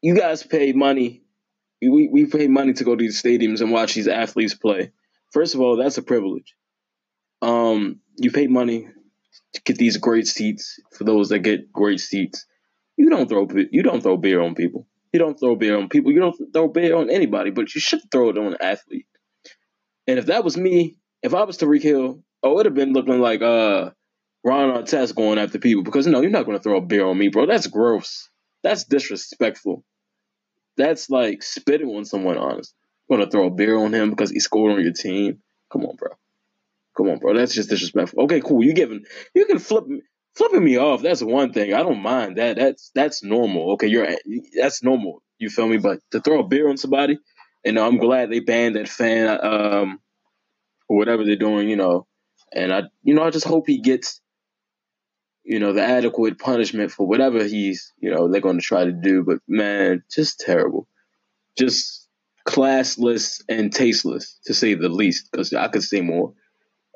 You 0.00 0.16
guys 0.16 0.42
pay 0.42 0.72
money. 0.72 1.22
We, 1.80 2.08
we 2.08 2.26
pay 2.26 2.48
money 2.48 2.72
to 2.74 2.84
go 2.84 2.96
to 2.96 3.02
these 3.02 3.22
stadiums 3.22 3.60
and 3.60 3.70
watch 3.70 3.94
these 3.94 4.08
athletes 4.08 4.54
play. 4.54 4.92
First 5.32 5.54
of 5.54 5.60
all, 5.60 5.76
that's 5.76 5.98
a 5.98 6.02
privilege. 6.02 6.54
Um, 7.40 8.00
you 8.16 8.30
pay 8.30 8.46
money 8.46 8.88
to 9.54 9.62
get 9.62 9.78
these 9.78 9.96
great 9.96 10.26
seats 10.26 10.80
for 10.96 11.04
those 11.04 11.28
that 11.30 11.40
get 11.40 11.72
great 11.72 12.00
seats. 12.00 12.46
You 12.96 13.10
don't 13.10 13.28
throw 13.28 13.48
you 13.70 13.82
don't 13.82 14.02
throw 14.02 14.16
beer 14.16 14.40
on 14.40 14.54
people. 14.54 14.86
You 15.12 15.18
don't 15.18 15.38
throw 15.38 15.56
beer 15.56 15.78
on 15.78 15.88
people. 15.88 16.12
You 16.12 16.20
don't 16.20 16.36
throw 16.52 16.68
beer 16.68 16.96
on 16.96 17.10
anybody, 17.10 17.50
but 17.50 17.74
you 17.74 17.80
should 17.80 18.00
throw 18.10 18.30
it 18.30 18.38
on 18.38 18.48
an 18.48 18.56
athlete. 18.60 19.06
And 20.06 20.18
if 20.18 20.26
that 20.26 20.44
was 20.44 20.56
me, 20.56 20.96
if 21.22 21.34
I 21.34 21.44
was 21.44 21.58
Tyreek 21.58 21.82
Hill, 21.82 22.22
oh, 22.42 22.54
it'd 22.54 22.66
have 22.66 22.74
been 22.74 22.92
looking 22.92 23.20
like 23.20 23.42
uh 23.42 23.90
Ron 24.44 24.82
Artest 24.82 25.14
going 25.14 25.38
after 25.38 25.58
people 25.58 25.82
because 25.84 26.06
no, 26.06 26.20
you're 26.20 26.30
not 26.30 26.46
to 26.46 26.58
throw 26.58 26.78
a 26.78 26.80
beer 26.80 27.06
on 27.06 27.16
me, 27.16 27.28
bro. 27.28 27.46
That's 27.46 27.66
gross. 27.66 28.28
That's 28.62 28.84
disrespectful. 28.84 29.84
That's 30.76 31.10
like 31.10 31.42
spitting 31.42 31.88
on 31.88 32.04
someone. 32.04 32.38
Honest, 32.38 32.74
going 33.08 33.20
to 33.20 33.30
throw 33.30 33.46
a 33.46 33.50
beer 33.50 33.76
on 33.76 33.94
him 33.94 34.10
because 34.10 34.30
he 34.30 34.40
scored 34.40 34.72
on 34.72 34.82
your 34.82 34.92
team. 34.92 35.38
Come 35.72 35.84
on, 35.84 35.96
bro. 35.96 36.10
Come 36.96 37.08
on, 37.08 37.18
bro. 37.18 37.34
That's 37.34 37.54
just 37.54 37.70
disrespectful. 37.70 38.24
Okay, 38.24 38.40
cool. 38.40 38.64
You 38.64 38.72
giving 38.72 39.04
you 39.34 39.44
can 39.46 39.58
flip 39.58 39.84
flipping 40.34 40.64
me 40.64 40.78
off. 40.78 41.02
That's 41.02 41.22
one 41.22 41.52
thing. 41.52 41.74
I 41.74 41.82
don't 41.82 42.02
mind 42.02 42.38
that. 42.38 42.56
That's 42.56 42.90
that's 42.94 43.22
normal. 43.22 43.72
Okay, 43.74 43.86
you're 43.86 44.08
that's 44.54 44.82
normal. 44.82 45.22
You 45.38 45.50
feel 45.50 45.68
me? 45.68 45.78
But 45.78 46.00
to 46.10 46.20
throw 46.20 46.40
a 46.40 46.46
beer 46.46 46.68
on 46.68 46.76
somebody, 46.76 47.18
and 47.64 47.78
I'm 47.78 47.98
glad 47.98 48.30
they 48.30 48.40
banned 48.40 48.76
that 48.76 48.88
fan. 48.88 49.38
Um, 49.42 49.98
or 50.88 50.98
whatever 50.98 51.24
they're 51.24 51.36
doing, 51.36 51.68
you 51.68 51.76
know. 51.76 52.06
And 52.54 52.72
I, 52.72 52.82
you 53.02 53.14
know, 53.14 53.22
I 53.22 53.30
just 53.30 53.46
hope 53.46 53.64
he 53.66 53.80
gets, 53.80 54.20
you 55.44 55.58
know, 55.58 55.72
the 55.72 55.82
adequate 55.82 56.38
punishment 56.38 56.92
for 56.92 57.06
whatever 57.06 57.44
he's, 57.44 57.92
you 57.98 58.10
know, 58.10 58.28
they're 58.28 58.40
going 58.40 58.58
to 58.58 58.64
try 58.64 58.84
to 58.84 58.92
do. 58.92 59.24
But 59.24 59.38
man, 59.48 60.02
just 60.10 60.40
terrible, 60.40 60.86
just 61.58 62.08
classless 62.46 63.42
and 63.48 63.72
tasteless 63.72 64.38
to 64.46 64.54
say 64.54 64.74
the 64.74 64.88
least. 64.88 65.30
Because 65.32 65.52
I 65.52 65.68
could 65.68 65.82
say 65.82 66.00
more. 66.00 66.34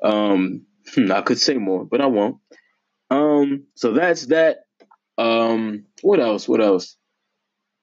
Um, 0.03 0.65
I 1.11 1.21
could 1.21 1.39
say 1.39 1.55
more, 1.55 1.85
but 1.85 2.01
I 2.01 2.05
won't. 2.05 2.37
Um, 3.09 3.65
so 3.75 3.93
that's 3.93 4.27
that. 4.27 4.59
Um, 5.17 5.85
what 6.01 6.19
else? 6.19 6.47
What 6.47 6.61
else? 6.61 6.95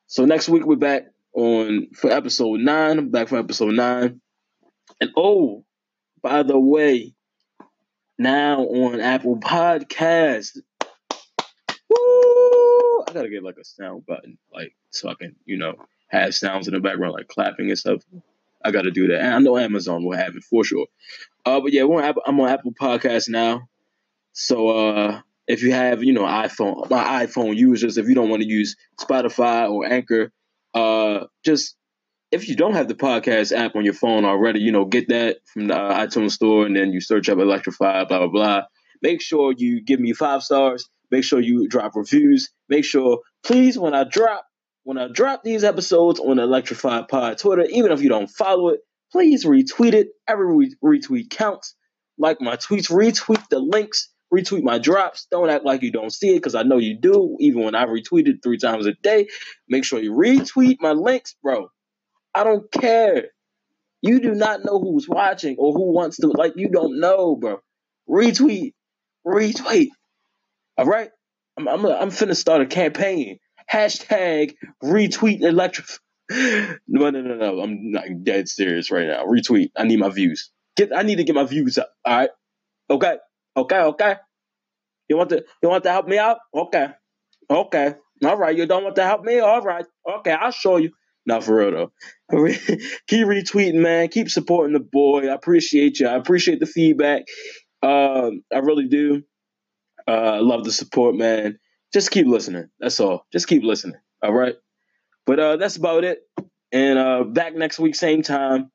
So 0.06 0.24
next 0.24 0.48
week 0.48 0.64
we're 0.64 0.76
back 0.76 1.06
on 1.34 1.88
for 1.94 2.10
episode 2.10 2.60
nine. 2.60 2.98
I'm 2.98 3.10
back 3.10 3.28
for 3.28 3.38
episode 3.38 3.74
nine. 3.74 4.20
And 5.00 5.10
oh, 5.16 5.64
by 6.22 6.42
the 6.42 6.58
way, 6.58 7.13
now 8.18 8.62
on 8.62 9.00
Apple 9.00 9.38
Podcast. 9.38 10.58
Woo! 11.88 13.04
I 13.06 13.12
gotta 13.12 13.28
get 13.28 13.42
like 13.42 13.58
a 13.58 13.64
sound 13.64 14.06
button, 14.06 14.38
like 14.52 14.74
so 14.90 15.08
I 15.08 15.14
can, 15.14 15.36
you 15.44 15.56
know, 15.56 15.74
have 16.08 16.34
sounds 16.34 16.68
in 16.68 16.74
the 16.74 16.80
background, 16.80 17.14
like 17.14 17.28
clapping 17.28 17.68
and 17.68 17.78
stuff. 17.78 18.02
I 18.64 18.70
gotta 18.70 18.90
do 18.90 19.08
that. 19.08 19.20
And 19.20 19.34
I 19.34 19.38
know 19.38 19.58
Amazon 19.58 20.04
will 20.04 20.16
have 20.16 20.36
it 20.36 20.44
for 20.44 20.64
sure. 20.64 20.86
Uh, 21.44 21.60
but 21.60 21.72
yeah, 21.72 21.82
on 21.82 22.02
Apple, 22.02 22.22
I'm 22.26 22.40
on 22.40 22.48
Apple 22.48 22.72
Podcast 22.72 23.28
now. 23.28 23.68
So 24.32 24.68
uh, 24.68 25.20
if 25.46 25.62
you 25.62 25.72
have, 25.72 26.02
you 26.02 26.12
know, 26.12 26.22
iPhone, 26.24 26.88
my 26.90 27.26
iPhone 27.26 27.56
users, 27.56 27.98
if 27.98 28.08
you 28.08 28.14
don't 28.14 28.30
want 28.30 28.42
to 28.42 28.48
use 28.48 28.76
Spotify 28.98 29.70
or 29.70 29.86
Anchor, 29.86 30.32
uh, 30.72 31.26
just 31.44 31.76
if 32.34 32.48
you 32.48 32.56
don't 32.56 32.74
have 32.74 32.88
the 32.88 32.94
podcast 32.96 33.56
app 33.56 33.76
on 33.76 33.84
your 33.84 33.94
phone 33.94 34.24
already, 34.24 34.58
you 34.58 34.72
know, 34.72 34.84
get 34.84 35.08
that 35.08 35.38
from 35.46 35.68
the 35.68 35.76
uh, 35.76 36.04
iTunes 36.04 36.32
store 36.32 36.66
and 36.66 36.74
then 36.76 36.92
you 36.92 37.00
search 37.00 37.28
up 37.28 37.38
Electrify, 37.38 38.04
blah, 38.06 38.18
blah, 38.18 38.28
blah. 38.28 38.62
Make 39.02 39.22
sure 39.22 39.54
you 39.56 39.80
give 39.84 40.00
me 40.00 40.12
five 40.12 40.42
stars. 40.42 40.88
Make 41.12 41.22
sure 41.22 41.38
you 41.38 41.68
drop 41.68 41.94
reviews. 41.94 42.50
Make 42.68 42.84
sure, 42.84 43.20
please, 43.44 43.78
when 43.78 43.94
I 43.94 44.02
drop, 44.02 44.44
when 44.82 44.98
I 44.98 45.06
drop 45.12 45.44
these 45.44 45.62
episodes 45.62 46.18
on 46.18 46.40
Electrify 46.40 47.02
Pod 47.02 47.38
Twitter, 47.38 47.66
even 47.70 47.92
if 47.92 48.02
you 48.02 48.08
don't 48.08 48.28
follow 48.28 48.70
it, 48.70 48.80
please 49.12 49.44
retweet 49.44 49.92
it. 49.92 50.08
Every 50.26 50.72
retweet 50.82 51.30
counts. 51.30 51.76
Like 52.18 52.40
my 52.40 52.56
tweets, 52.56 52.90
retweet 52.90 53.48
the 53.48 53.60
links, 53.60 54.08
retweet 54.34 54.64
my 54.64 54.78
drops. 54.78 55.28
Don't 55.30 55.50
act 55.50 55.64
like 55.64 55.82
you 55.82 55.92
don't 55.92 56.12
see 56.12 56.30
it 56.30 56.38
because 56.38 56.56
I 56.56 56.64
know 56.64 56.78
you 56.78 56.98
do. 56.98 57.36
Even 57.38 57.62
when 57.62 57.76
I 57.76 57.84
retweet 57.84 58.26
it 58.26 58.38
three 58.42 58.58
times 58.58 58.86
a 58.86 58.92
day, 58.92 59.28
make 59.68 59.84
sure 59.84 60.00
you 60.00 60.12
retweet 60.12 60.78
my 60.80 60.92
links, 60.92 61.36
bro. 61.40 61.68
I 62.34 62.44
don't 62.44 62.70
care. 62.72 63.26
You 64.02 64.20
do 64.20 64.34
not 64.34 64.64
know 64.64 64.78
who's 64.80 65.08
watching 65.08 65.56
or 65.58 65.72
who 65.72 65.92
wants 65.92 66.18
to. 66.18 66.28
Like, 66.28 66.54
you 66.56 66.68
don't 66.68 67.00
know, 67.00 67.36
bro. 67.36 67.60
Retweet. 68.08 68.72
Retweet. 69.26 69.88
All 70.76 70.84
right? 70.84 71.10
I'm, 71.56 71.68
I'm, 71.68 71.86
I'm 71.86 72.10
finna 72.10 72.36
start 72.36 72.60
a 72.60 72.66
campaign. 72.66 73.38
Hashtag 73.72 74.54
retweet 74.82 75.40
electric. 75.42 75.86
No, 76.30 77.10
no, 77.10 77.20
no, 77.20 77.34
no. 77.34 77.60
I'm 77.60 77.92
not 77.92 78.04
dead 78.22 78.48
serious 78.48 78.90
right 78.90 79.06
now. 79.06 79.24
Retweet. 79.26 79.70
I 79.76 79.84
need 79.84 80.00
my 80.00 80.10
views. 80.10 80.50
Get. 80.76 80.90
I 80.94 81.02
need 81.02 81.16
to 81.16 81.24
get 81.24 81.34
my 81.34 81.44
views 81.44 81.78
up. 81.78 81.90
All 82.04 82.16
right. 82.16 82.30
Okay. 82.90 83.16
Okay. 83.56 83.78
Okay. 83.78 84.16
You 85.08 85.16
want 85.16 85.30
to? 85.30 85.44
You 85.62 85.68
want 85.68 85.84
to 85.84 85.90
help 85.90 86.06
me 86.08 86.18
out? 86.18 86.38
Okay. 86.54 86.88
Okay. 87.48 87.94
All 88.24 88.36
right. 88.36 88.56
You 88.56 88.66
don't 88.66 88.84
want 88.84 88.96
to 88.96 89.04
help 89.04 89.22
me? 89.22 89.38
All 89.38 89.62
right. 89.62 89.86
Okay. 90.18 90.32
I'll 90.32 90.50
show 90.50 90.76
you. 90.76 90.90
Not 91.26 91.44
for 91.44 91.56
real 91.56 91.70
though. 91.70 91.92
keep 93.08 93.26
retweeting, 93.26 93.76
man. 93.76 94.08
Keep 94.08 94.30
supporting 94.30 94.74
the 94.74 94.80
boy. 94.80 95.28
I 95.28 95.34
appreciate 95.34 96.00
you. 96.00 96.08
I 96.08 96.14
appreciate 96.16 96.60
the 96.60 96.66
feedback. 96.66 97.24
Um, 97.82 98.42
I 98.52 98.58
really 98.58 98.88
do. 98.88 99.22
Uh, 100.06 100.40
love 100.42 100.64
the 100.64 100.72
support, 100.72 101.14
man. 101.14 101.58
Just 101.92 102.10
keep 102.10 102.26
listening. 102.26 102.68
That's 102.80 103.00
all. 103.00 103.26
Just 103.32 103.48
keep 103.48 103.62
listening. 103.62 103.96
All 104.22 104.32
right. 104.32 104.56
But 105.26 105.38
uh, 105.38 105.56
that's 105.56 105.76
about 105.76 106.04
it. 106.04 106.20
And 106.72 106.98
uh, 106.98 107.24
back 107.24 107.54
next 107.54 107.78
week, 107.78 107.94
same 107.94 108.22
time. 108.22 108.70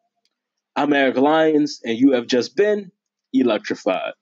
I'm 0.75 0.93
Eric 0.93 1.17
Lyons, 1.17 1.81
and 1.83 1.97
you 1.97 2.13
have 2.13 2.27
just 2.27 2.55
been 2.55 2.91
electrified. 3.33 4.13